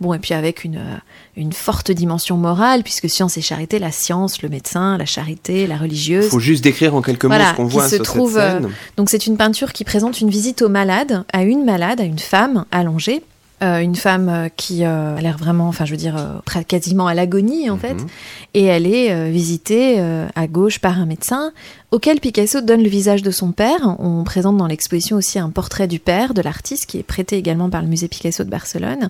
[0.00, 0.96] Bon, et puis avec une, euh,
[1.36, 5.78] une forte dimension morale, puisque science et charité, la science, le médecin, la charité, la
[5.78, 6.26] religieuse.
[6.26, 8.64] Il faut juste décrire en quelques mots ce qu'on voit se sur trouve, cette scène.
[8.66, 12.04] Euh, donc c'est une peinture qui présente une visite aux malades, à une malade, à
[12.04, 13.22] une femme allongée.
[13.62, 17.78] Euh, une femme qui a l'air vraiment, enfin je veux dire, quasiment à l'agonie en
[17.78, 18.06] fait, mhm.
[18.52, 19.98] et elle est visitée
[20.34, 21.52] à gauche par un médecin
[21.90, 23.96] auquel Picasso donne le visage de son père.
[23.98, 27.70] On présente dans l'exposition aussi un portrait du père de l'artiste qui est prêté également
[27.70, 29.08] par le musée Picasso de Barcelone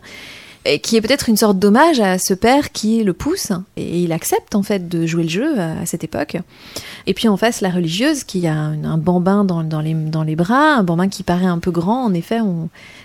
[0.83, 4.55] qui est peut-être une sorte d'hommage à ce père qui le pousse et il accepte
[4.55, 6.37] en fait de jouer le jeu à cette époque.
[7.07, 10.75] Et puis en face la religieuse qui a un, bambin dans, les, dans les bras,
[10.75, 12.41] un bambin qui paraît un peu grand en effet,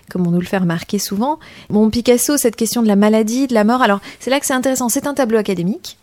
[0.10, 1.40] comme on nous le fait remarquer souvent.
[1.70, 4.54] Bon Picasso, cette question de la maladie, de la mort, alors c'est là que c'est
[4.54, 5.98] intéressant, c'est un tableau académique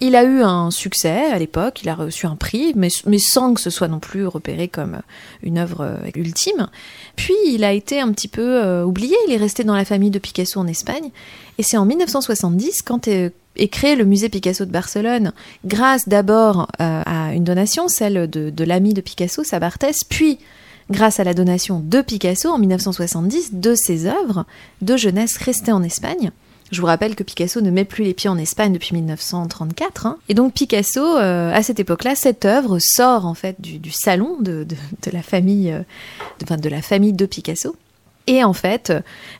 [0.00, 3.60] il a eu un succès à l'époque, il a reçu un prix, mais, sans que
[3.60, 5.00] ce soit non plus repéré comme
[5.42, 6.68] une œuvre euh, ultime.
[7.16, 10.10] Puis il a été un petit peu euh, oublié, il est resté dans la famille
[10.10, 11.10] de Picasso en Espagne.
[11.58, 13.32] Et c'est en 1970, quand est,
[13.70, 15.32] créé le musée Picasso de Barcelone,
[15.66, 20.38] grâce d'abord euh, à une donation, celle de, de l'ami de Picasso, Sabartès, puis
[20.90, 24.46] grâce à la donation de Picasso en 1970 de ses œuvres
[24.80, 26.30] de jeunesse restées en Espagne.
[26.70, 30.06] Je vous rappelle que Picasso ne met plus les pieds en Espagne depuis 1934.
[30.06, 30.18] Hein.
[30.28, 34.64] Et donc Picasso, euh, à cette époque-là, cette œuvre sort en fait du, salon euh,
[34.64, 35.22] de la
[36.82, 37.74] famille de Picasso.
[38.26, 38.92] Et en fait,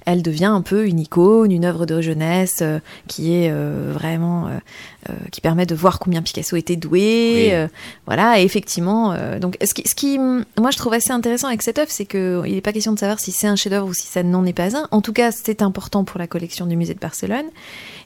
[0.06, 4.48] elle devient un peu une icône, une œuvre de jeunesse euh, qui est euh, vraiment
[4.48, 7.68] euh, qui permet de voir combien Picasso était doué.
[8.06, 11.78] voilà, et effectivement, donc ce qui, ce qui, moi je trouve assez intéressant avec cette
[11.78, 14.06] œuvre, c'est que il n'est pas question de savoir si c'est un chef-d'œuvre ou si
[14.06, 14.88] ça n'en est pas un.
[14.90, 17.46] En tout cas, c'est important pour la collection du musée de Barcelone.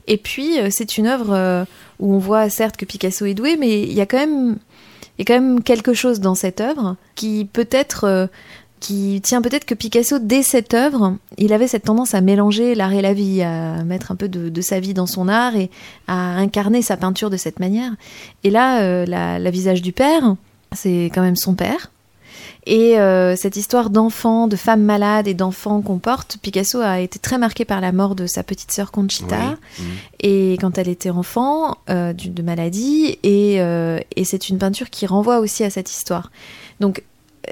[0.06, 1.66] Et puis, c'est une œuvre
[1.98, 4.58] où on voit certes que Picasso est doué, mais il y a quand même
[5.16, 8.28] il y a quand même quelque chose dans cette œuvre qui peut-être
[8.84, 12.92] qui tient peut-être que Picasso, dès cette œuvre, il avait cette tendance à mélanger l'art
[12.92, 15.70] et la vie, à mettre un peu de, sa vie dans son art et
[16.06, 17.92] à incarner sa peinture de cette manière.
[18.42, 20.36] Et là, euh, la, visage du père,
[20.72, 21.92] c'est quand même son père.
[22.66, 27.18] Et euh, cette histoire d'enfants, de femmes malades et d'enfants qu'on porte, Picasso a été
[27.18, 29.56] très marqué par la mort de sa petite sœur Conchita,
[30.20, 35.38] et quand elle était enfant, euh, de maladie, et, et c'est une peinture qui renvoie
[35.38, 36.30] aussi à cette histoire.
[36.80, 37.02] Donc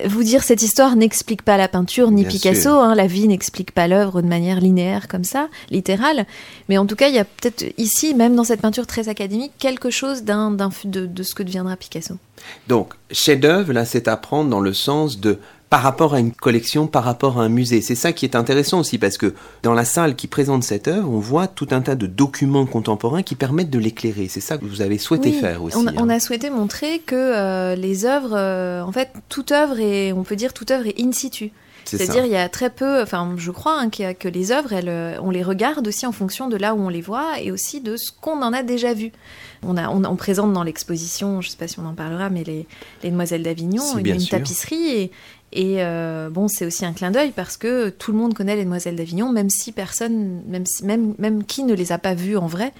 [0.06, 3.88] vous dire cette histoire n'explique pas la peinture ni Picasso, hein, la vie n'explique pas
[3.88, 6.26] l'œuvre de manière linéaire comme ça, littérale,
[6.68, 9.52] mais en tout cas il y a peut-être ici, même dans cette peinture très académique,
[9.58, 12.14] quelque chose d'un, de, de ce que deviendra Picasso.
[12.68, 15.38] Donc, chef-d'œuvre, là, c'est à prendre dans le sens de
[15.72, 17.80] par rapport à une collection, par rapport à un musée.
[17.80, 19.32] C'est ça qui est intéressant aussi parce que
[19.62, 23.22] dans la salle qui présente cette œuvre, on voit tout un tas de documents contemporains
[23.22, 24.28] qui permettent de l'éclairer.
[24.28, 25.78] C'est ça que vous avez souhaité faire aussi.
[25.78, 25.94] On, hein.
[25.96, 30.24] on, a souhaité montrer que euh, les œuvres, euh, en fait, toute œuvre est, on
[30.24, 31.52] peut dire toute œuvre est in situ.
[31.84, 35.16] C'est-à-dire, il y a très peu, enfin, je crois hein, que les œuvres, elles, euh,
[35.22, 37.96] on les regarde aussi en fonction de là où on les voit et aussi de
[37.96, 39.10] ce qu'on en a déjà vu.
[39.64, 42.42] On, a, on, présente dans l'exposition, je ne sais pas si on en parlera, mais
[42.42, 42.66] les,
[43.02, 45.10] les Demoiselles d'Avignon, une tapisserie et,
[45.52, 48.64] et euh, bon, c'est aussi un clin d'œil parce que tout le monde connaît les
[48.64, 52.46] Demoiselles d'Avignon, même si personne, même, même, même qui ne les a pas vues en
[52.46, 52.72] vrai,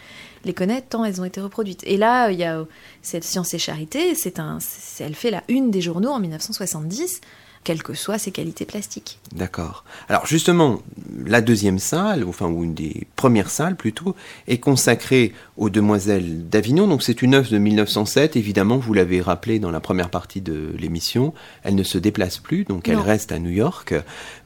[0.44, 1.82] les connaît tant elles ont été reproduites.
[1.84, 2.64] Et là, il y a
[3.02, 4.58] cette Science et Charité, c'est un,
[5.00, 7.20] elle fait la une des journaux en 1970
[7.64, 9.18] quelles que soient ses qualités plastiques.
[9.34, 9.84] D'accord.
[10.08, 10.82] Alors justement,
[11.24, 14.16] la deuxième salle, enfin ou une des premières salles plutôt,
[14.48, 16.88] est consacrée aux Demoiselles d'Avignon.
[16.88, 18.36] Donc c'est une œuvre de 1907.
[18.36, 22.64] Évidemment, vous l'avez rappelé dans la première partie de l'émission, elle ne se déplace plus,
[22.64, 23.94] donc elle reste à New York.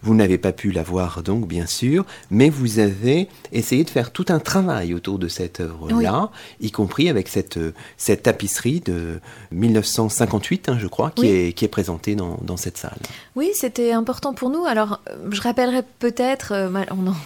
[0.02, 4.10] Vous n'avez pas pu la voir donc bien sûr, mais vous avez essayé de faire
[4.10, 7.58] tout un travail autour de cette œuvre-là, y compris avec cette,
[7.96, 9.20] cette tapisserie de
[9.52, 12.98] 1958, hein, je crois, qui, est, qui est présentée dans, dans cette salle.
[13.36, 14.64] Oui, c'était important pour nous.
[14.64, 15.00] Alors,
[15.30, 16.70] je rappellerai peut-être, euh,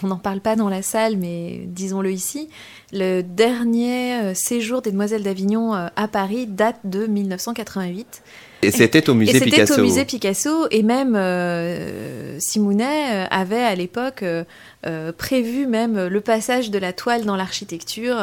[0.03, 2.49] on n'en parle pas dans la salle, mais disons-le ici,
[2.91, 8.23] le dernier euh, séjour des Demoiselles d'Avignon euh, à Paris date de 1988.
[8.63, 9.67] Et c'était au musée Picasso.
[9.67, 11.17] C'était au musée Picasso et même
[12.39, 14.23] Simounet avait à l'époque
[15.17, 18.19] prévu même le passage de la toile dans l'architecture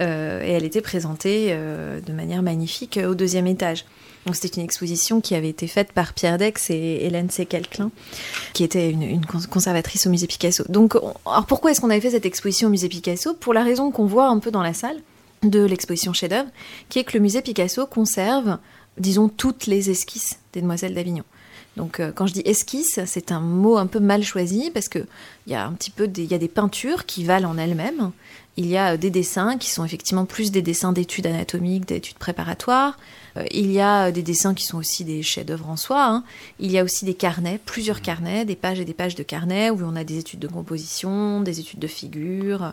[0.00, 3.84] et elle était présentée de manière magnifique au deuxième étage.
[4.32, 7.90] C'était une exposition qui avait été faite par Pierre Dex et Hélène Sécalclin,
[8.54, 10.64] qui était une, conservatrice au musée Picasso.
[10.68, 13.34] Donc, alors pourquoi est-ce qu'on avait fait cette exposition au musée Picasso?
[13.34, 14.96] Pour la raison qu'on voit un peu dans la salle
[15.42, 16.48] de l'exposition chef-d'œuvre,
[16.88, 18.58] qui est que le musée Picasso conserve,
[18.98, 21.24] disons, toutes les esquisses des Demoiselles d'Avignon.
[21.76, 25.00] Donc euh, quand je dis esquisse, c'est un mot un peu mal choisi parce que
[25.46, 28.12] il y a un petit peu des, y a des peintures qui valent en elles-mêmes.
[28.58, 32.98] Il y a des dessins qui sont effectivement plus des dessins d'études anatomiques, d'études préparatoires.
[33.36, 36.06] Euh, il y a des dessins qui sont aussi des chefs-d'œuvre en soi.
[36.06, 36.24] Hein.
[36.58, 39.70] Il y a aussi des carnets, plusieurs carnets, des pages et des pages de carnets
[39.70, 42.72] où on a des études de composition, des études de figure.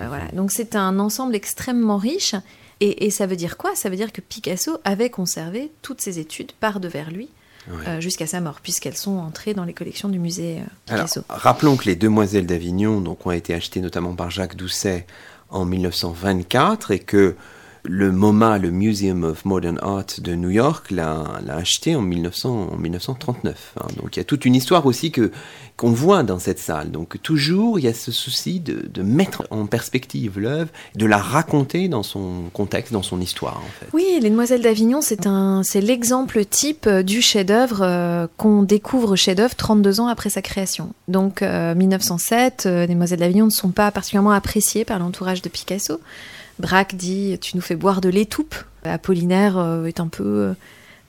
[0.00, 0.26] Euh, voilà.
[0.32, 2.34] Donc c'est un ensemble extrêmement riche.
[2.80, 3.74] Et, ça veut dire quoi?
[3.74, 7.30] Ça veut dire que Picasso avait conservé toutes ses études par devers lui.
[7.68, 11.22] Euh, jusqu'à sa mort, puisqu'elles sont entrées dans les collections du musée Picasso.
[11.28, 15.06] rappelons que les Demoiselles d'Avignon donc, ont été achetées notamment par Jacques Doucet
[15.50, 17.34] en 1924 et que
[17.88, 23.74] le MoMA, le Museum of Modern Art de New York, l'a acheté en, 1939.
[23.76, 23.86] Hein.
[23.96, 25.30] Donc il y a toute une histoire aussi que
[25.76, 26.90] qu'on voit dans cette salle.
[26.90, 31.88] Donc toujours il y a ce souci de, mettre en perspective l'œuvre, de la raconter
[31.88, 33.62] dans son contexte, dans son histoire.
[33.92, 39.54] Oui, Les Demoiselles d'Avignon, c'est un, c'est l'exemple type du chef-d'œuvre euh, qu'on découvre chef-d'œuvre
[39.54, 40.92] 32 ans après sa création.
[41.08, 46.00] Donc 1907, euh, Les Demoiselles d'Avignon ne sont pas particulièrement appréciées par l'entourage de Picasso.
[46.58, 48.54] Braque dit Tu nous fais boire de l'étoupe.
[48.84, 50.54] Apollinaire euh, est un peu euh,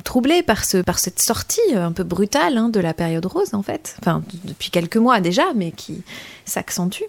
[0.03, 3.61] troublé par, ce, cette sortie euh, un peu brutale hein, de la période rose, en
[3.61, 3.95] fait.
[3.99, 6.01] Enfin, depuis quelques mois déjà, mais qui
[6.45, 7.03] s'accentue.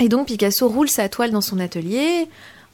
[0.00, 2.28] Et donc Picasso roule sa toile dans son atelier,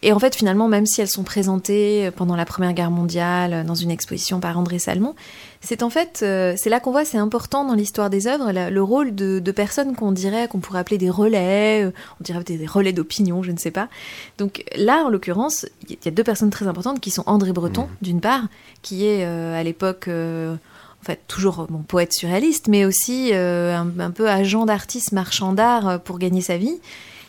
[0.04, 3.74] et en fait, finalement, même si elles sont présentées pendant la Première Guerre mondiale dans
[3.74, 5.14] une exposition par André Salmon,
[5.62, 8.82] c'est en fait, euh, c'est là qu'on voit, c'est important dans l'histoire des œuvres, le
[8.82, 11.90] rôle de, personnes qu'on dirait, qu'on pourrait appeler des relais, euh,
[12.20, 13.88] on dirait des, relais d'opinion, je ne sais pas.
[14.36, 17.84] Donc là, en l'occurrence, il y a deux personnes très importantes qui sont André Breton,
[17.84, 18.04] mmh.
[18.04, 18.42] d'une part,
[18.82, 24.10] qui est euh, à l'époque en fait, toujours mon poète surréaliste, mais aussi un, un,
[24.10, 26.78] peu agent d'artiste, marchand d'art pour gagner sa vie,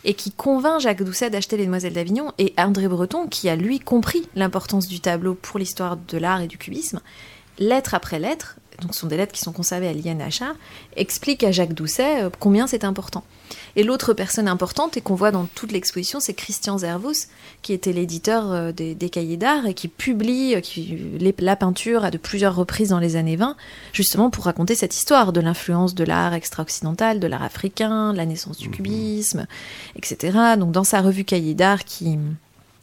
[0.06, 3.80] et qui convainc Jacques Doucet d'acheter Les Demoiselles d'Avignon, et André Breton, qui a lui
[3.80, 7.02] compris l'importance du tableau pour l'histoire de l'art et du cubisme,
[7.60, 10.54] lettre après lettre, donc ce sont des lettres qui sont conservées à l'INHA,
[10.96, 13.24] explique à Jacques Doucet euh, combien c'est important.
[13.76, 17.28] Et l'autre personne importante, et qu'on voit dans toute l'exposition, c'est Christian Zervous,
[17.62, 20.98] qui était l'éditeur euh, des, cahiers d'art et qui publie euh, qui,
[21.40, 23.56] la peinture à de plusieurs reprises dans les années 20,
[23.94, 28.58] justement pour raconter cette histoire de l'influence de l'art extra-occidental, de l'art africain, la naissance
[28.58, 28.72] du mmh.
[28.72, 29.48] cubisme,
[29.96, 30.38] etc.
[30.58, 32.18] Donc dans sa revue Cahiers d'art qui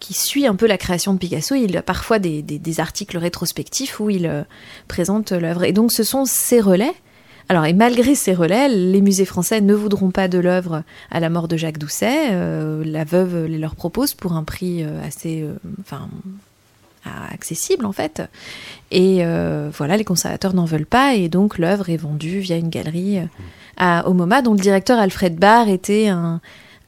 [0.03, 1.55] qui suit un peu la création de Picasso.
[1.55, 4.43] Il a parfois des, articles rétrospectifs où il euh,
[4.89, 5.63] présente l'œuvre.
[5.63, 6.93] Et donc ce sont ces relais.
[7.49, 10.83] Alors, et malgré ces relais, les musées français ne voudront pas de l'œuvre
[11.13, 12.31] à la mort de Jacques Doucet.
[12.33, 15.47] Euh, la veuve les leur propose pour un prix euh, assez,
[17.31, 18.23] accessible en fait.
[18.91, 19.23] Et
[19.73, 23.21] voilà, les conservateurs n'en veulent pas et donc l'œuvre est vendue via une galerie
[23.77, 26.41] à, au MoMA dont le directeur Alfred Barr était un,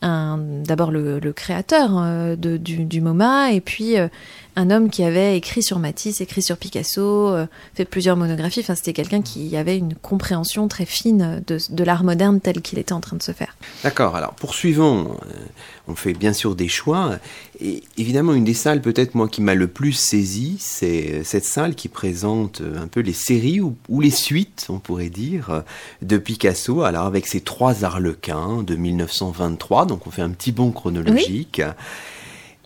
[0.05, 4.09] d'abord le, créateur euh, du, MoMA et puis euh,
[4.57, 8.61] un homme qui avait écrit sur Matisse, écrit sur Picasso, euh, fait plusieurs monographies.
[8.61, 12.92] Enfin, c'était quelqu'un qui avait une compréhension très fine de, l'art moderne tel qu'il était
[12.92, 13.57] en train de se faire.
[13.82, 14.14] D'accord.
[14.16, 15.18] Alors, poursuivons.
[15.26, 15.34] Euh,
[15.86, 17.18] on fait bien sûr des choix.
[17.61, 21.74] Et évidemment, une des salles, peut-être moi, qui m'a le plus saisi, c'est cette salle
[21.74, 25.62] qui présente un peu les séries ou, les suites, on pourrait dire,
[26.00, 26.82] de Picasso.
[26.82, 29.84] Alors, avec ses trois arlequins de 1923.
[29.84, 31.61] Donc, on fait un petit bond chronologique.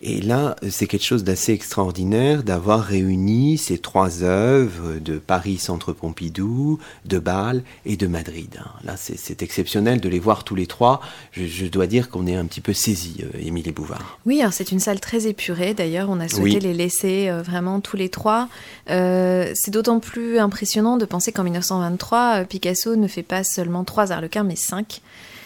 [0.01, 5.91] Et là, c'est quelque chose d'assez extraordinaire d'avoir réuni ces trois œuvres de Paris Centre
[5.91, 8.59] Pompidou, de Bâle et de Madrid.
[8.83, 11.01] Là, c'est exceptionnel de les voir tous les trois.
[11.33, 14.19] Je, dois dire qu'on est un petit peu saisi, euh, Émilie Bouvard.
[14.25, 15.73] Oui, c'est une salle très épurée.
[15.73, 18.47] D'ailleurs, on a souhaité les laisser euh, vraiment tous les trois.
[18.89, 24.11] Euh, c'est d'autant plus impressionnant de penser qu'en 1923, Picasso ne fait pas seulement trois
[24.11, 25.01] arlequins, mais cinq.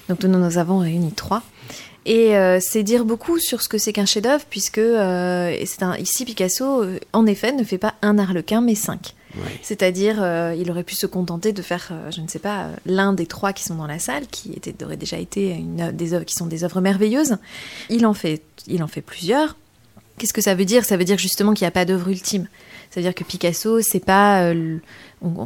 [0.09, 1.41] Donc nous, nous avons réuni trois.
[2.05, 6.25] Et euh, c'est dire beaucoup sur ce que c'est qu'un chef-d'œuvre, puisque euh, un, ici
[6.25, 9.15] Picasso, euh, en effet, ne fait pas un arlequin, mais cinq.
[9.63, 10.23] C'est-à-dire,
[10.55, 13.63] il aurait pu se contenter de faire, je ne sais pas, l'un des trois qui
[13.63, 16.63] sont dans la salle, qui était, aurait déjà été une, des œuvres, qui sont des
[16.63, 17.37] œuvres merveilleuses.
[17.89, 19.57] Il en fait, il en fait plusieurs.
[20.19, 20.85] Qu'est-ce que ça veut dire?
[20.85, 22.47] Ça veut dire justement qu'il n'y a pas d'œuvre ultime.
[22.93, 24.53] Ça veut dire que Picasso, c'est pas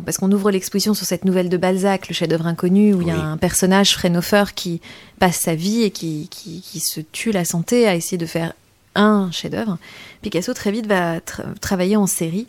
[0.06, 3.12] parce qu'on ouvre l'exposition sur cette nouvelle de Balzac, le chef-d'œuvre inconnu, où il y
[3.12, 4.82] a un personnage, Frenhofer, qui
[5.18, 8.52] passe sa vie et qui, qui, se tue la santé à essayer de faire
[8.96, 9.78] un chef-d'œuvre.
[10.22, 11.22] Picasso très vite va
[11.62, 12.48] travailler en série,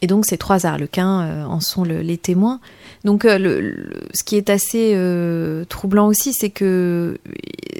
[0.00, 2.60] et donc ces trois arlequins euh, en sont les témoins.
[3.04, 7.18] Donc euh, le, ce qui est assez euh, troublant aussi, c'est que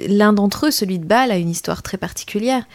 [0.05, 2.65] l'un d'entre eux, celui de Bâle, a une histoire très particulière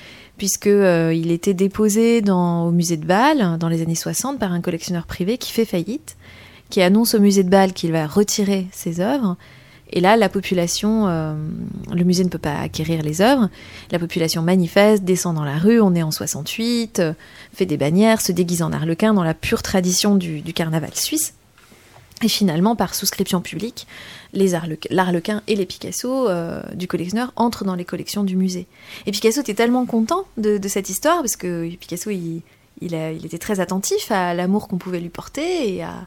[0.43, 4.61] puisque euh, il était déposé au musée de Bâle dans les années 60 par un
[4.61, 6.17] collectionneur privé qui fait faillite,
[6.69, 9.37] qui annonce au musée de Bâle qu'il va retirer ses œuvres.
[9.93, 11.37] Et là, la population, euh,
[11.95, 13.51] le musée ne peut pas acquérir les œuvres.
[13.93, 15.81] La population manifeste, descend dans la rue.
[15.81, 17.13] On est en 68, euh,
[17.55, 21.35] fait des bannières, se déguise en arlequin dans la pure tradition du carnaval suisse.
[22.25, 23.87] Et finalement, par souscription publique,
[24.33, 28.67] l'arlequin et les Picasso euh, du collectionneur entrent dans les collections du musée.
[29.07, 32.43] Et Picasso était tellement content de, cette histoire, parce que Picasso, il,
[32.81, 36.07] était très attentif à l'amour qu'on pouvait lui porter et à,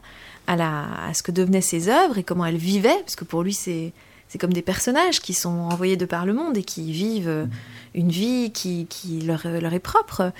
[1.14, 3.92] ce que devenaient ses œuvres et comment elles vivaient, parce que pour lui, c'est
[4.38, 7.46] comme des personnages qui sont envoyés de par le monde et qui vivent euh,
[7.94, 8.86] une vie qui,
[9.24, 10.32] leur, est propre.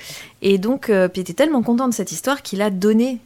[0.43, 3.20] Et donc, euh, il était tellement content de cette histoire qu'il a donné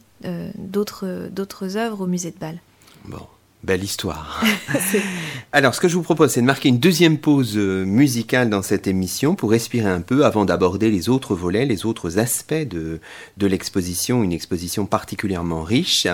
[0.55, 2.59] d'autres œuvres au musée de Bâle.
[3.05, 3.25] Bon.
[3.63, 4.43] Belle histoire.
[5.51, 8.63] Alors, ce que je vous propose, c'est de marquer une deuxième pause euh, musicale dans
[8.63, 12.99] cette émission pour respirer un peu avant d'aborder les autres volets, les autres aspects de,
[13.37, 16.07] de l'exposition, une exposition particulièrement riche.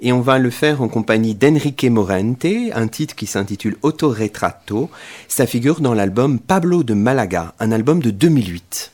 [0.00, 4.88] Et on va le faire en compagnie d'Enrique Morente, un titre qui s'intitule Autoretratto.
[5.28, 8.93] Ça figure dans l'album Pablo de Malaga, un album de 2008.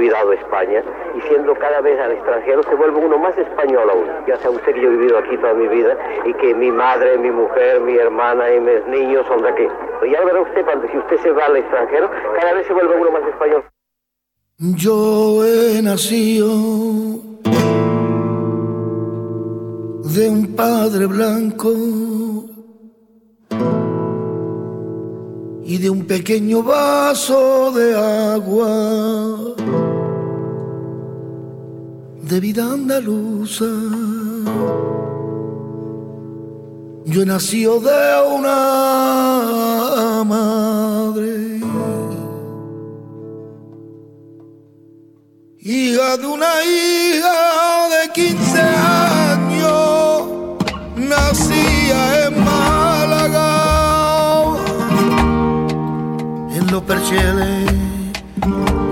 [0.00, 0.82] Olvidado España
[1.14, 4.06] y siendo cada vez al extranjero se vuelve uno más español aún.
[4.26, 7.18] Ya sea usted que yo he vivido aquí toda mi vida y que mi madre,
[7.18, 9.66] mi mujer, mi hermana y mis niños son de aquí.
[10.00, 12.96] Pero ya verá usted cuando si usted se va al extranjero, cada vez se vuelve
[12.96, 13.64] uno más español.
[14.58, 16.48] Yo he nacido
[20.14, 21.70] de un padre blanco
[25.70, 29.54] y de un pequeño vaso de agua
[32.28, 33.70] de vida andaluza.
[37.04, 38.00] Yo nacido de
[38.36, 41.60] una madre,
[45.60, 49.19] hija de una hija de 15 años,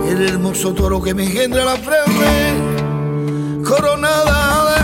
[0.08, 2.54] el hermoso toro que me engendra la frente,
[3.64, 4.76] coronada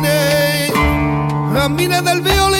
[0.00, 2.56] de Amines del violín,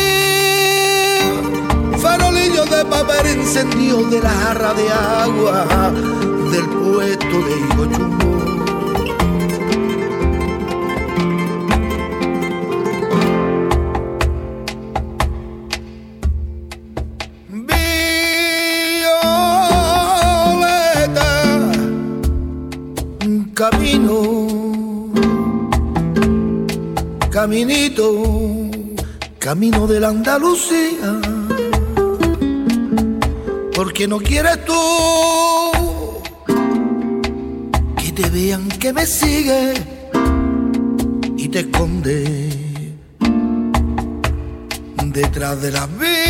[1.98, 5.66] farolillo de papel encendido de la jarra de agua
[6.52, 8.39] del puesto de Higo
[27.50, 28.22] caminito,
[29.40, 31.20] camino de la Andalucía,
[33.74, 34.72] porque no quieres tú
[37.96, 39.74] que te vean que me sigue
[41.36, 42.50] y te esconde
[45.06, 46.20] detrás de la violeta.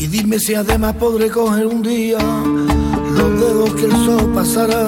[0.00, 2.18] Y dime si además podré coger un día
[3.72, 4.86] que el sol pasará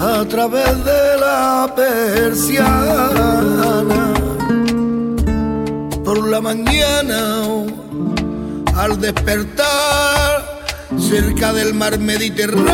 [0.00, 2.94] a través de la persiana.
[6.04, 7.20] Por la mañana,
[8.76, 10.62] al despertar,
[10.98, 12.70] cerca del mar Méditerráneo.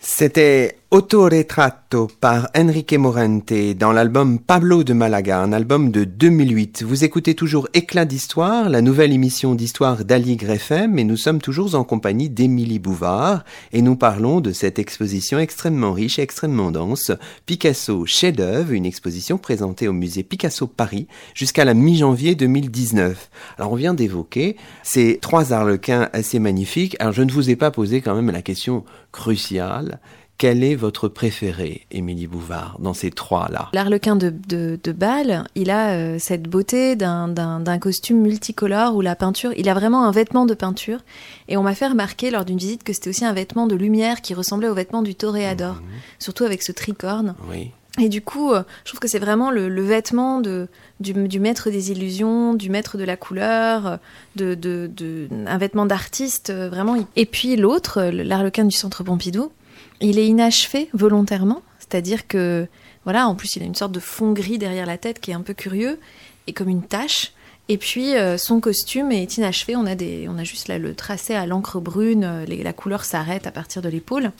[0.00, 6.82] C'était Autoretratto par Enrique Morente dans l'album Pablo de Malaga, un album de 2008.
[6.82, 11.76] Vous écoutez toujours Éclat d'Histoire, la nouvelle émission d'histoire d'Aligre FM, et nous sommes toujours
[11.76, 17.12] en compagnie d'Émilie Bouvard, et nous parlons de cette exposition extrêmement riche et extrêmement dense,
[17.46, 23.30] Picasso chef-d'œuvre, une exposition présentée au musée Picasso Paris jusqu'à la mi-janvier 2019.
[23.58, 26.96] Alors on vient d'évoquer ces trois arlequins assez magnifiques.
[26.98, 30.00] Alors je ne vous ai pas posé quand même la question cruciale
[30.40, 33.68] quel est votre préféré, Émilie Bouvard, dans ces trois-là?
[33.74, 39.52] L'arlequin de, de, Bâle, il a euh, cette beauté d'un costume multicolore où la peinture,
[39.58, 41.00] il a vraiment un vêtement de peinture.
[41.48, 44.22] Et on m'a fait remarquer lors d'une visite que c'était aussi un vêtement de lumière
[44.22, 45.82] qui ressemblait au vêtement du toréador, mhm.
[46.18, 47.34] surtout avec ce tricorne.
[47.50, 47.72] Oui.
[48.00, 50.68] Et du coup, euh, je trouve que c'est vraiment le, vêtement de,
[51.00, 53.98] du, maître des illusions, du maître de la couleur,
[54.36, 56.96] de, de un vêtement d'artiste, euh, vraiment.
[57.16, 59.52] Et puis l'autre, l'arlequin du Centre Pompidou,
[60.00, 62.66] il est inachevé volontairement, c'est-à-dire que,
[63.04, 65.34] voilà, en plus il a une sorte de fond gris derrière la tête qui est
[65.34, 65.98] un peu curieux
[66.46, 67.32] et comme une tache.
[67.68, 70.94] Et puis euh, son costume est inachevé, on a, des, on a juste là le
[70.94, 74.32] tracé à l'encre brune, euh, la couleur s'arrête à partir de l'épaule.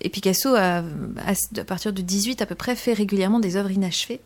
[0.00, 4.20] Et Picasso, a, à partir de 18 à peu près, fait régulièrement des œuvres inachevées,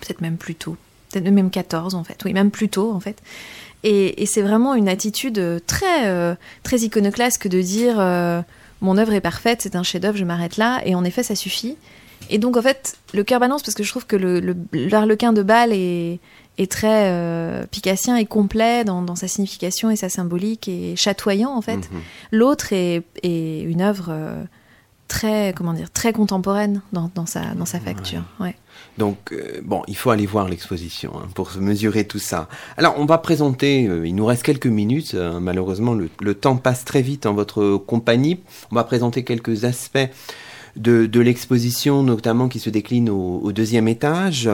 [0.00, 0.76] peut-être même plus tôt,
[1.10, 3.20] peut-être même 14 en fait, oui, même plus tôt en fait.
[3.84, 7.96] Et, c'est vraiment une attitude très, euh, très iconoclaste de dire
[8.82, 10.82] mon œuvre est parfaite, c'est un chef-d'œuvre, je m'arrête là.
[10.84, 11.76] Et en effet, ça suffit.
[12.30, 14.16] Et donc, en fait, le cœur balance parce que je trouve que
[14.72, 16.20] l'arlequin de Bâle est,
[16.68, 21.90] très euh, picassien et complet dans, sa signification et sa symbolique et chatoyant, en fait.
[21.90, 22.00] Mhm.
[22.32, 24.06] L'autre est, une œuvre.
[24.10, 24.44] Euh,
[25.08, 28.56] très comment dire très contemporaine dans, sa dans sa facture ouais.
[28.98, 32.48] Donc, euh, bon, il faut aller voir l'exposition hein, pour mesurer tout ça.
[32.76, 36.84] Alors, on va présenter, euh, il nous reste quelques minutes, hein, malheureusement, le, temps passe
[36.84, 38.40] très vite en votre compagnie.
[38.70, 40.08] On va présenter quelques aspects
[40.76, 44.48] de, l'exposition, notamment qui se décline au, deuxième étage.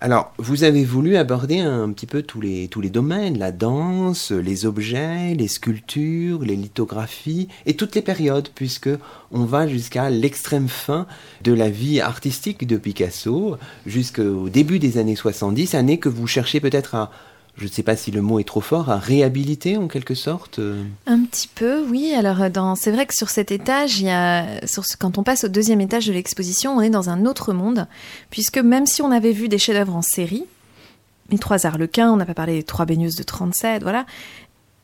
[0.00, 4.30] Alors, vous avez voulu aborder un petit peu tous les, tous les domaines, la danse,
[4.32, 8.90] les objets, les sculptures, les lithographies et toutes les périodes, puisque
[9.32, 11.06] on va jusqu'à l'extrême fin
[11.42, 13.56] de la vie artistique de Picasso,
[13.86, 17.10] jusqu'au début des années 70, années que vous cherchez peut-être à
[17.56, 20.58] je ne sais pas si le mot est trop fort, à réhabiliter en quelque sorte
[20.58, 22.12] euh Un petit peu, oui.
[22.12, 24.60] Alors, euh, c'est vrai que sur cet étage, il y a,
[24.98, 27.86] quand on passe au deuxième étage de l'exposition, on est dans un autre monde,
[28.30, 30.44] puisque même si on avait vu des chefs-d'œuvre en série,
[31.30, 34.04] les trois arlequins, on n'a pas parlé des trois baigneuses de 37, voilà,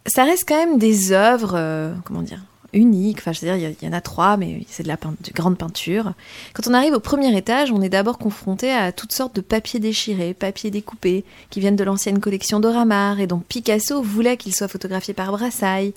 [0.06, 2.42] ça reste quand même des œuvres, euh, comment dire,
[2.72, 3.18] unique.
[3.18, 4.96] Enfin, je veux dire, il y, en a trois, mais c'est de la
[5.34, 6.12] grande peinture.
[6.54, 9.80] Quand on arrive au premier étage, on est d'abord confronté à toutes sortes de papiers
[9.80, 13.20] déchirés, papiers découpés, qui viennent de l'ancienne collection d'Oramar.
[13.20, 15.94] Et donc Picasso voulait qu'il soit photographié par Brassailles.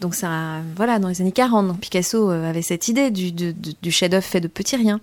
[0.00, 4.24] Donc ça, voilà, dans les années 40, Picasso euh, avait cette idée du, du chef-d'œuvre
[4.24, 5.00] fait de petits riens.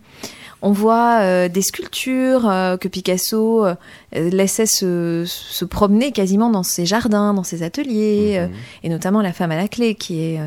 [0.62, 3.76] On voit euh, des sculptures euh, que Picasso euh,
[4.12, 8.56] laissait se, promener quasiment dans ses jardins, dans ses ateliers, mhm.
[8.84, 10.40] et notamment La femme à la clé, qui est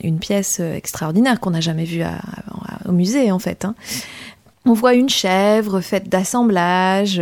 [0.00, 2.02] une, pièce extraordinaire qu'on n'a jamais vue
[2.86, 3.64] au musée en fait.
[3.64, 3.74] Hein.
[4.66, 7.20] On voit une chèvre faite d'assemblage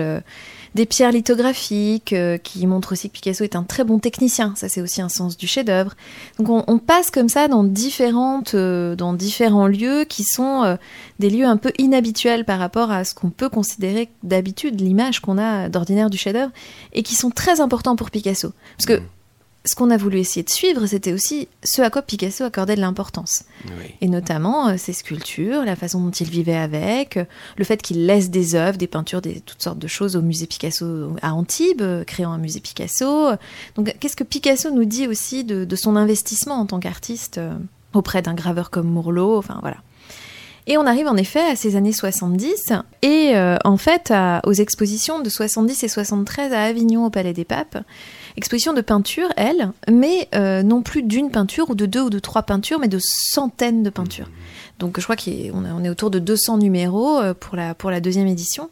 [0.74, 4.54] des pierres lithographiques euh, qui montrent aussi que Picasso est un très bon technicien.
[4.56, 5.94] Ça, c'est aussi un sens du chef-d'œuvre.
[6.38, 10.76] Donc, on, passe comme ça dans différentes, euh, dans différents lieux qui sont euh,
[11.18, 15.38] des lieux un peu inhabituels par rapport à ce qu'on peut considérer d'habitude l'image qu'on
[15.38, 16.52] a d'ordinaire du chef-d'œuvre
[16.92, 18.52] et qui sont très importants pour Picasso.
[18.76, 19.06] Parce que mmh
[19.64, 22.80] ce qu'on a voulu essayer de suivre, c'était aussi ce à quoi Picasso accordait de
[22.80, 23.44] l'importance.
[24.00, 27.24] Et notamment euh, ses sculptures, la façon dont il vivait avec, euh,
[27.56, 30.46] le fait qu'il laisse des œuvres, des peintures, des, toutes sortes de choses au musée
[30.46, 33.30] Picasso à Antibes, euh, créant un musée Picasso.
[33.76, 37.40] Donc qu'est-ce que Picasso nous dit aussi de, son investissement en tant qu'artiste
[37.94, 39.78] auprès d'un graveur comme Mourlot Enfin voilà.
[40.66, 43.34] Et on arrive en effet à ces années 70 et
[43.64, 44.12] en fait
[44.44, 47.78] aux expositions de 70 et 73 à Avignon au Palais des Papes
[48.36, 52.18] exposition de peinture, elle, mais euh, non plus d'une peinture ou de deux ou de
[52.18, 54.28] trois peintures, mais de centaines de peintures.
[54.78, 58.26] Donc je crois qu'on est autour de 200 numéros euh, pour la, pour la deuxième
[58.26, 58.70] édition.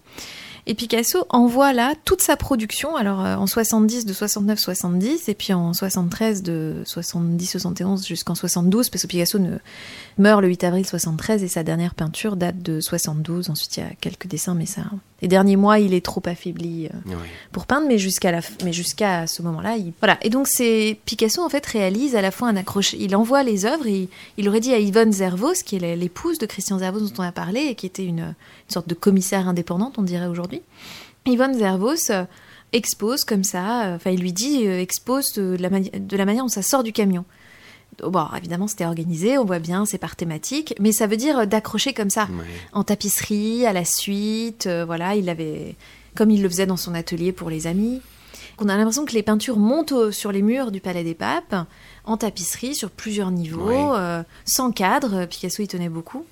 [0.67, 5.53] Et Picasso envoie là toute sa production, alors euh, en 70 de 69-70, et puis
[5.53, 9.57] en 73 de 70-71 jusqu'en 72, parce que Picasso ne,
[10.19, 13.51] meurt le 8 avril 73 et sa dernière peinture date de 72.
[13.51, 14.83] Ensuite, il y a quelques dessins, mais ça,
[15.23, 17.15] les derniers mois, il est trop affaibli euh,
[17.53, 19.93] pour peindre, mais jusqu'à la, mais jusqu'à ce moment-là, il...
[20.01, 20.19] voilà.
[20.23, 22.95] Et donc, c'est Picasso en fait réalise à la fois un accroche.
[22.95, 23.87] Il envoie les œuvres.
[23.87, 24.09] Et
[24.39, 27.33] il aurait dit à Yvonne Zervos, qui est l'épouse de Christian Zervos dont on a
[27.33, 28.35] parlé et qui était une, une
[28.73, 30.63] sorte de commissaire indépendante, on dirait aujourd'hui.
[31.27, 32.25] Yvonne Zervos euh,
[32.73, 33.85] expose comme ça.
[33.85, 36.93] Euh, enfin, il lui dit expose de la, de la manière dont ça sort du
[36.93, 37.25] camion.
[38.03, 41.93] Bon, évidemment, c'était organisé, on voit bien, c'est par thématique, mais ça veut dire d'accrocher
[41.93, 42.45] comme ça, Ouais.
[42.73, 45.75] en tapisserie, à la suite, euh, voilà, il avait,
[46.17, 48.01] comme il le faisait dans son atelier pour les amis.
[48.59, 51.67] On a l'impression que les peintures montent au- sur les murs du Palais des Papes,
[52.07, 53.85] en tapisserie, sur plusieurs niveaux, Ouais.
[53.99, 56.25] euh, sans cadre, Picasso y tenait beaucoup.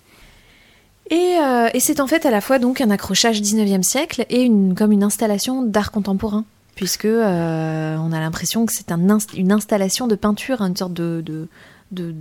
[1.11, 4.42] Et, euh, et c'est en fait à la fois donc un accrochage 19e siècle et
[4.42, 6.44] une, comme une installation d'art contemporain,
[6.79, 10.93] puisque euh, on a l'impression que c'est un inst- une installation de peinture, une sorte
[10.95, 11.49] de, de-
[11.91, 12.14] de-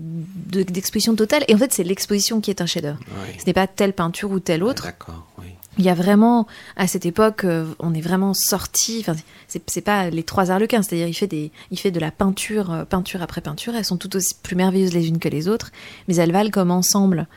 [0.51, 1.43] de- d'exposition totale.
[1.47, 2.97] Et en fait, c'est l'exposition qui est un chef-d'œuvre.
[3.39, 4.83] Ce n'est pas telle peinture ou telle autre.
[4.85, 5.45] D'accord, oui.
[5.77, 8.97] Il y a vraiment, à cette époque, euh, on est vraiment sorti.
[9.01, 9.15] Enfin,
[9.47, 12.83] c'est, pas les trois arlequins, c'est-à-dire il fait des, il fait de la peinture, euh,
[12.83, 13.75] peinture après peinture.
[13.75, 15.71] Elles sont toutes aussi plus merveilleuses les unes que les autres,
[16.07, 17.27] mais elles valent comme ensemble.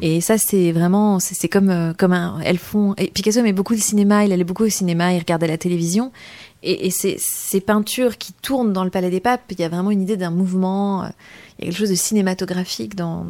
[0.00, 2.94] Et ça, c'est vraiment, c'est, comme, comme un, elles font.
[2.98, 4.24] Et Picasso aimait beaucoup le cinéma.
[4.24, 5.12] Il allait beaucoup au cinéma.
[5.12, 6.12] Il regardait la télévision.
[6.62, 9.68] Et, et ces, ces peintures qui tournent dans le Palais des Papes, il y a
[9.68, 11.04] vraiment une idée d'un mouvement.
[11.04, 11.08] euh,
[11.58, 13.26] Il y a quelque chose de cinématographique dans.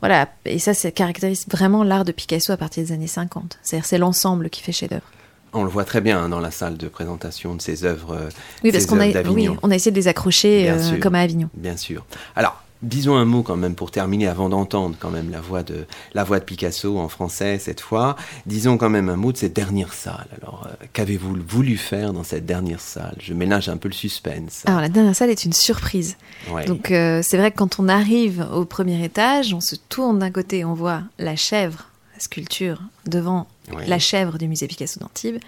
[0.00, 3.58] Voilà, et ça, ça caractérise vraiment l'art de Picasso à partir des années 50.
[3.62, 5.04] C'est-à-dire, c'est l'ensemble qui fait chef-d'œuvre.
[5.52, 8.12] On le voit très bien hein, dans la salle de présentation de ses œuvres.
[8.14, 8.28] euh,
[8.64, 11.50] Oui, parce qu'on a, oui, on a essayé de les accrocher euh, comme à Avignon.
[11.54, 12.06] Bien sûr.
[12.36, 15.86] Alors, disons un mot quand même pour terminer, avant d'entendre quand même la voix de
[16.14, 18.16] la voix de Picasso en français cette fois.
[18.46, 20.26] Disons quand même un mot de cette dernière salle.
[20.40, 23.16] Alors, euh, qu'avez-vous voulu faire dans cette dernière salle?
[23.20, 24.62] Je ménage un peu le suspense.
[24.66, 26.16] Alors, la dernière salle est une surprise.
[26.50, 26.64] Ouais.
[26.64, 30.30] Donc, euh, c'est vrai que quand on arrive au premier étage, on se tourne d'un
[30.30, 33.86] côté, on voit la chèvre, la sculpture, devant Ouais.
[33.86, 35.38] la chèvre du musée Picasso d'Antibes.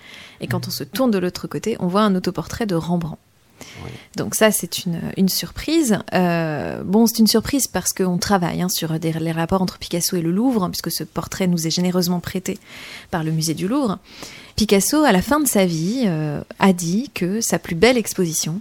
[0.40, 3.18] Et quand on se tourne de l'autre côté, on voit un autoportrait de Rembrandt.
[4.16, 5.98] Donc ça, c'est une, surprise.
[6.12, 10.22] Euh, bon, c'est une surprise parce qu'on travaille hein, sur les rapports entre Picasso et
[10.22, 12.58] le Louvre, puisque ce portrait nous est généreusement prêté
[13.10, 13.98] par le musée du Louvre.
[14.56, 18.60] Picasso, à la fin de sa vie, euh, a dit que sa plus belle exposition,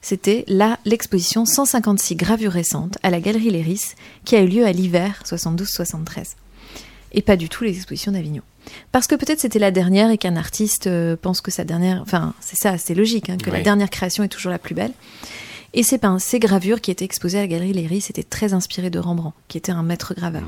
[0.00, 3.94] c'était là l'exposition 156 gravures récentes à la Galerie Léris,
[4.24, 6.34] qui a eu lieu à l'hiver 72-73.
[7.12, 8.42] Et pas du tout les expositions d'Avignon.
[8.90, 12.00] Parce que peut-être c'était la dernière et qu'un artiste euh, pense que sa dernière.
[12.02, 14.92] Enfin, c'est ça, c'est logique, hein, que la dernière création est toujours la plus belle.
[15.74, 18.90] Et ces, peints, ces gravures qui étaient exposées à la Galerie Léris étaient très inspirées
[18.90, 20.42] de Rembrandt, qui était un maître graveur.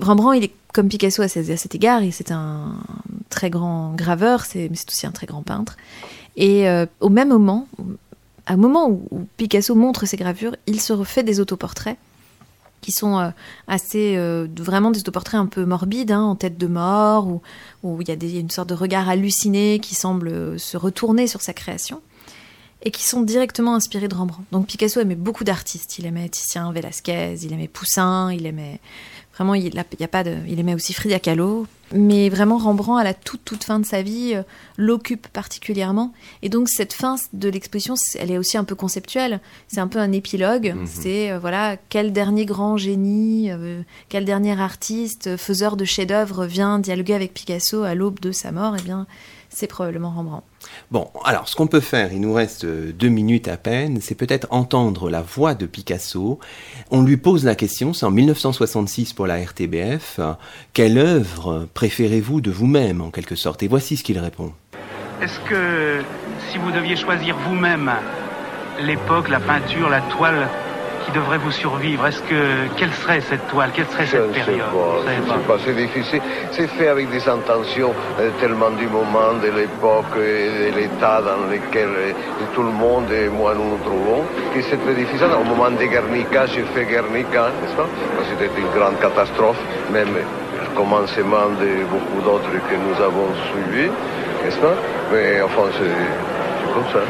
[0.00, 2.74] Rembrandt, il est comme Picasso à, cet- égard, c'est un
[3.28, 5.76] très grand graveur, c'est- mais c'est aussi un très grand peintre.
[6.36, 7.66] Et euh, au même moment,
[8.46, 11.96] à un moment où, où Picasso montre ses gravures, il se refait des autoportraits
[12.84, 13.30] qui sont euh,
[13.66, 17.40] assez euh, vraiment des autoportraits un peu morbides, hein, en tête de mort, où,
[17.82, 21.40] où il y a une sorte de regard halluciné qui semble euh, se retourner sur
[21.40, 22.02] sa création,
[22.82, 24.44] et qui sont directement inspirés de Rembrandt.
[24.52, 25.98] Donc Picasso aimait beaucoup d'artistes.
[25.98, 28.80] Il aimait Titien, Velasquez, il aimait Poussin, il aimait
[29.34, 31.66] vraiment, il, a- il y a pas de, il aimait aussi Frida Kahlo.
[31.92, 34.42] Mais vraiment, Rembrandt, à la toute toute fin de sa vie, euh,
[34.76, 36.12] l'occupe particulièrement.
[36.42, 39.38] Et donc cette fin de l'exposition, elle est aussi un peu conceptuelle.
[39.68, 40.74] C'est un peu un épilogue.
[40.74, 40.86] Mhm.
[40.86, 46.78] C'est euh, voilà, quel dernier grand génie, euh, quel dernier artiste, faiseur de chefs-d'œuvre vient
[46.78, 48.74] dialoguer avec Picasso à l'aube de sa mort?
[48.78, 49.06] Eh bien,
[49.54, 50.44] c'est probablement Rembrandt.
[50.90, 54.14] Bon, alors ce qu'on peut faire, il nous reste euh, deux minutes à peine, c'est
[54.14, 56.38] peut-être entendre la voix de Picasso.
[56.90, 60.20] On lui pose la question, c'est en 1966 pour la RTBF,
[60.72, 63.62] quelle œuvre préférez-vous de vous-même en quelque sorte?
[63.62, 64.52] Et voici ce qu'il répond.
[65.22, 66.02] Est-ce que
[66.50, 67.90] si vous deviez choisir vous-même
[68.80, 70.48] l'époque, la peinture, la toile
[71.04, 74.66] qui devrait vous survivre, est-ce que quelle serait cette toile, quelle serait cette période?
[75.64, 76.20] c'est difficile.
[76.50, 81.50] C'est fait avec des intentions euh, tellement du moment, de l'époque et de l'état dans
[81.50, 82.12] lequel euh,
[82.54, 84.24] tout le monde et moi nous nous trouvons,
[84.54, 85.28] que c'est très difficile.
[85.38, 87.88] Au moment de Guernica, j'ai fait Guernica, n'est-ce pas?
[88.30, 89.58] C'était une grande catastrophe,
[89.92, 93.90] même le commencement de beaucoup d'autres que nous avons suivis,
[94.44, 94.74] n'est-ce pas?
[95.12, 97.00] Mais enfin, c'est comme ça.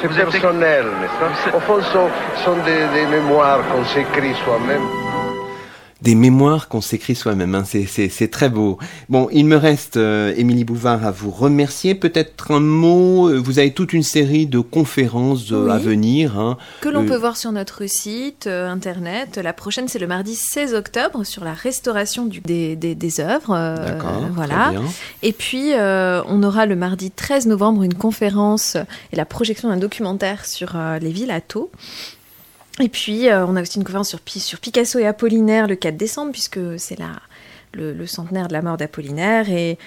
[0.00, 2.08] C'est Vous êtes- personnel, n'est-ce Vous- pas Au fond, ce sont,
[2.44, 4.82] sont des, des mémoires qu'on s'écrit soi-même.
[6.00, 8.78] Des mémoires qu'on s'écrit soi-même, hein, c'est- très beau.
[9.08, 11.96] Bon, il me reste, euh, Émilie Bouvard, à vous remercier.
[11.96, 15.70] Peut-être un mot, euh, vous avez toute une série de conférences euh, Oui.
[15.72, 16.38] à venir.
[16.38, 16.56] hein.
[16.82, 19.38] Que l'on Euh, peut voir sur notre site internet.
[19.42, 23.56] La prochaine, c'est le mardi 16 octobre sur la restauration du- des, des, des œuvres.
[23.84, 24.54] D'accord, voilà.
[24.66, 24.82] très bien.
[25.24, 28.76] Et puis, on aura le mardi 13 novembre une conférence
[29.12, 31.72] et la projection d'un documentaire sur les villes à Thau.
[32.80, 35.74] Et puis, euh, on a aussi une conférence sur, Pi- sur Picasso et Apollinaire le
[35.76, 37.10] 4 décembre, puisque c'est la,
[37.72, 39.46] le, centenaire de la mort d'Apollinaire.
[39.50, 39.78] Et,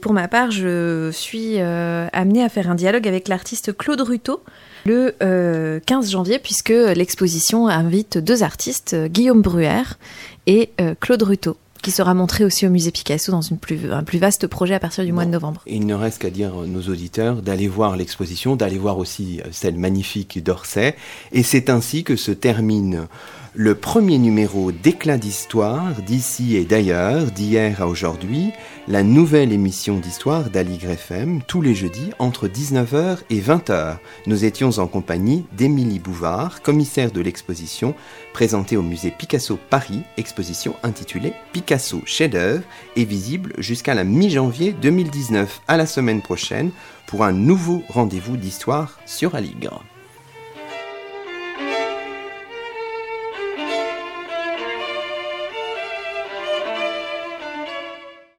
[0.00, 4.42] pour ma part, je suis euh, amenée à faire un dialogue avec l'artiste Claude Ruteau
[4.84, 9.98] le euh, 15 janvier, puisque l'exposition invite deux artistes, euh, Guillaume Bruère
[10.46, 11.56] et euh, Claude Ruteau,
[11.86, 14.80] qui sera montré aussi au musée Picasso dans une plus, un plus vaste projet à
[14.80, 15.62] partir du mois de novembre.
[15.68, 19.76] Il ne reste qu'à dire à nos auditeurs d'aller voir l'exposition, d'aller voir aussi celle
[19.78, 20.96] magnifique d'Orsay.
[21.30, 23.06] Et c'est ainsi que se termine
[23.54, 28.50] le premier numéro d'éclat d'histoire d'ici et d'ailleurs, d'hier à aujourd'hui,
[28.88, 33.96] la nouvelle émission d'histoire d'Aligre FM tous les jeudis entre 19h et 20h.
[34.26, 37.94] Nous étions en compagnie d'Émilie Bouvard, commissaire de l'exposition
[38.32, 42.62] présentée au musée Picasso Paris, exposition intitulée Picasso chef-d'œuvre
[42.94, 45.62] et visible jusqu'à la mi-janvier 2019.
[45.66, 46.70] À la semaine prochaine
[47.06, 49.82] pour un nouveau rendez-vous d'histoire sur Aligre.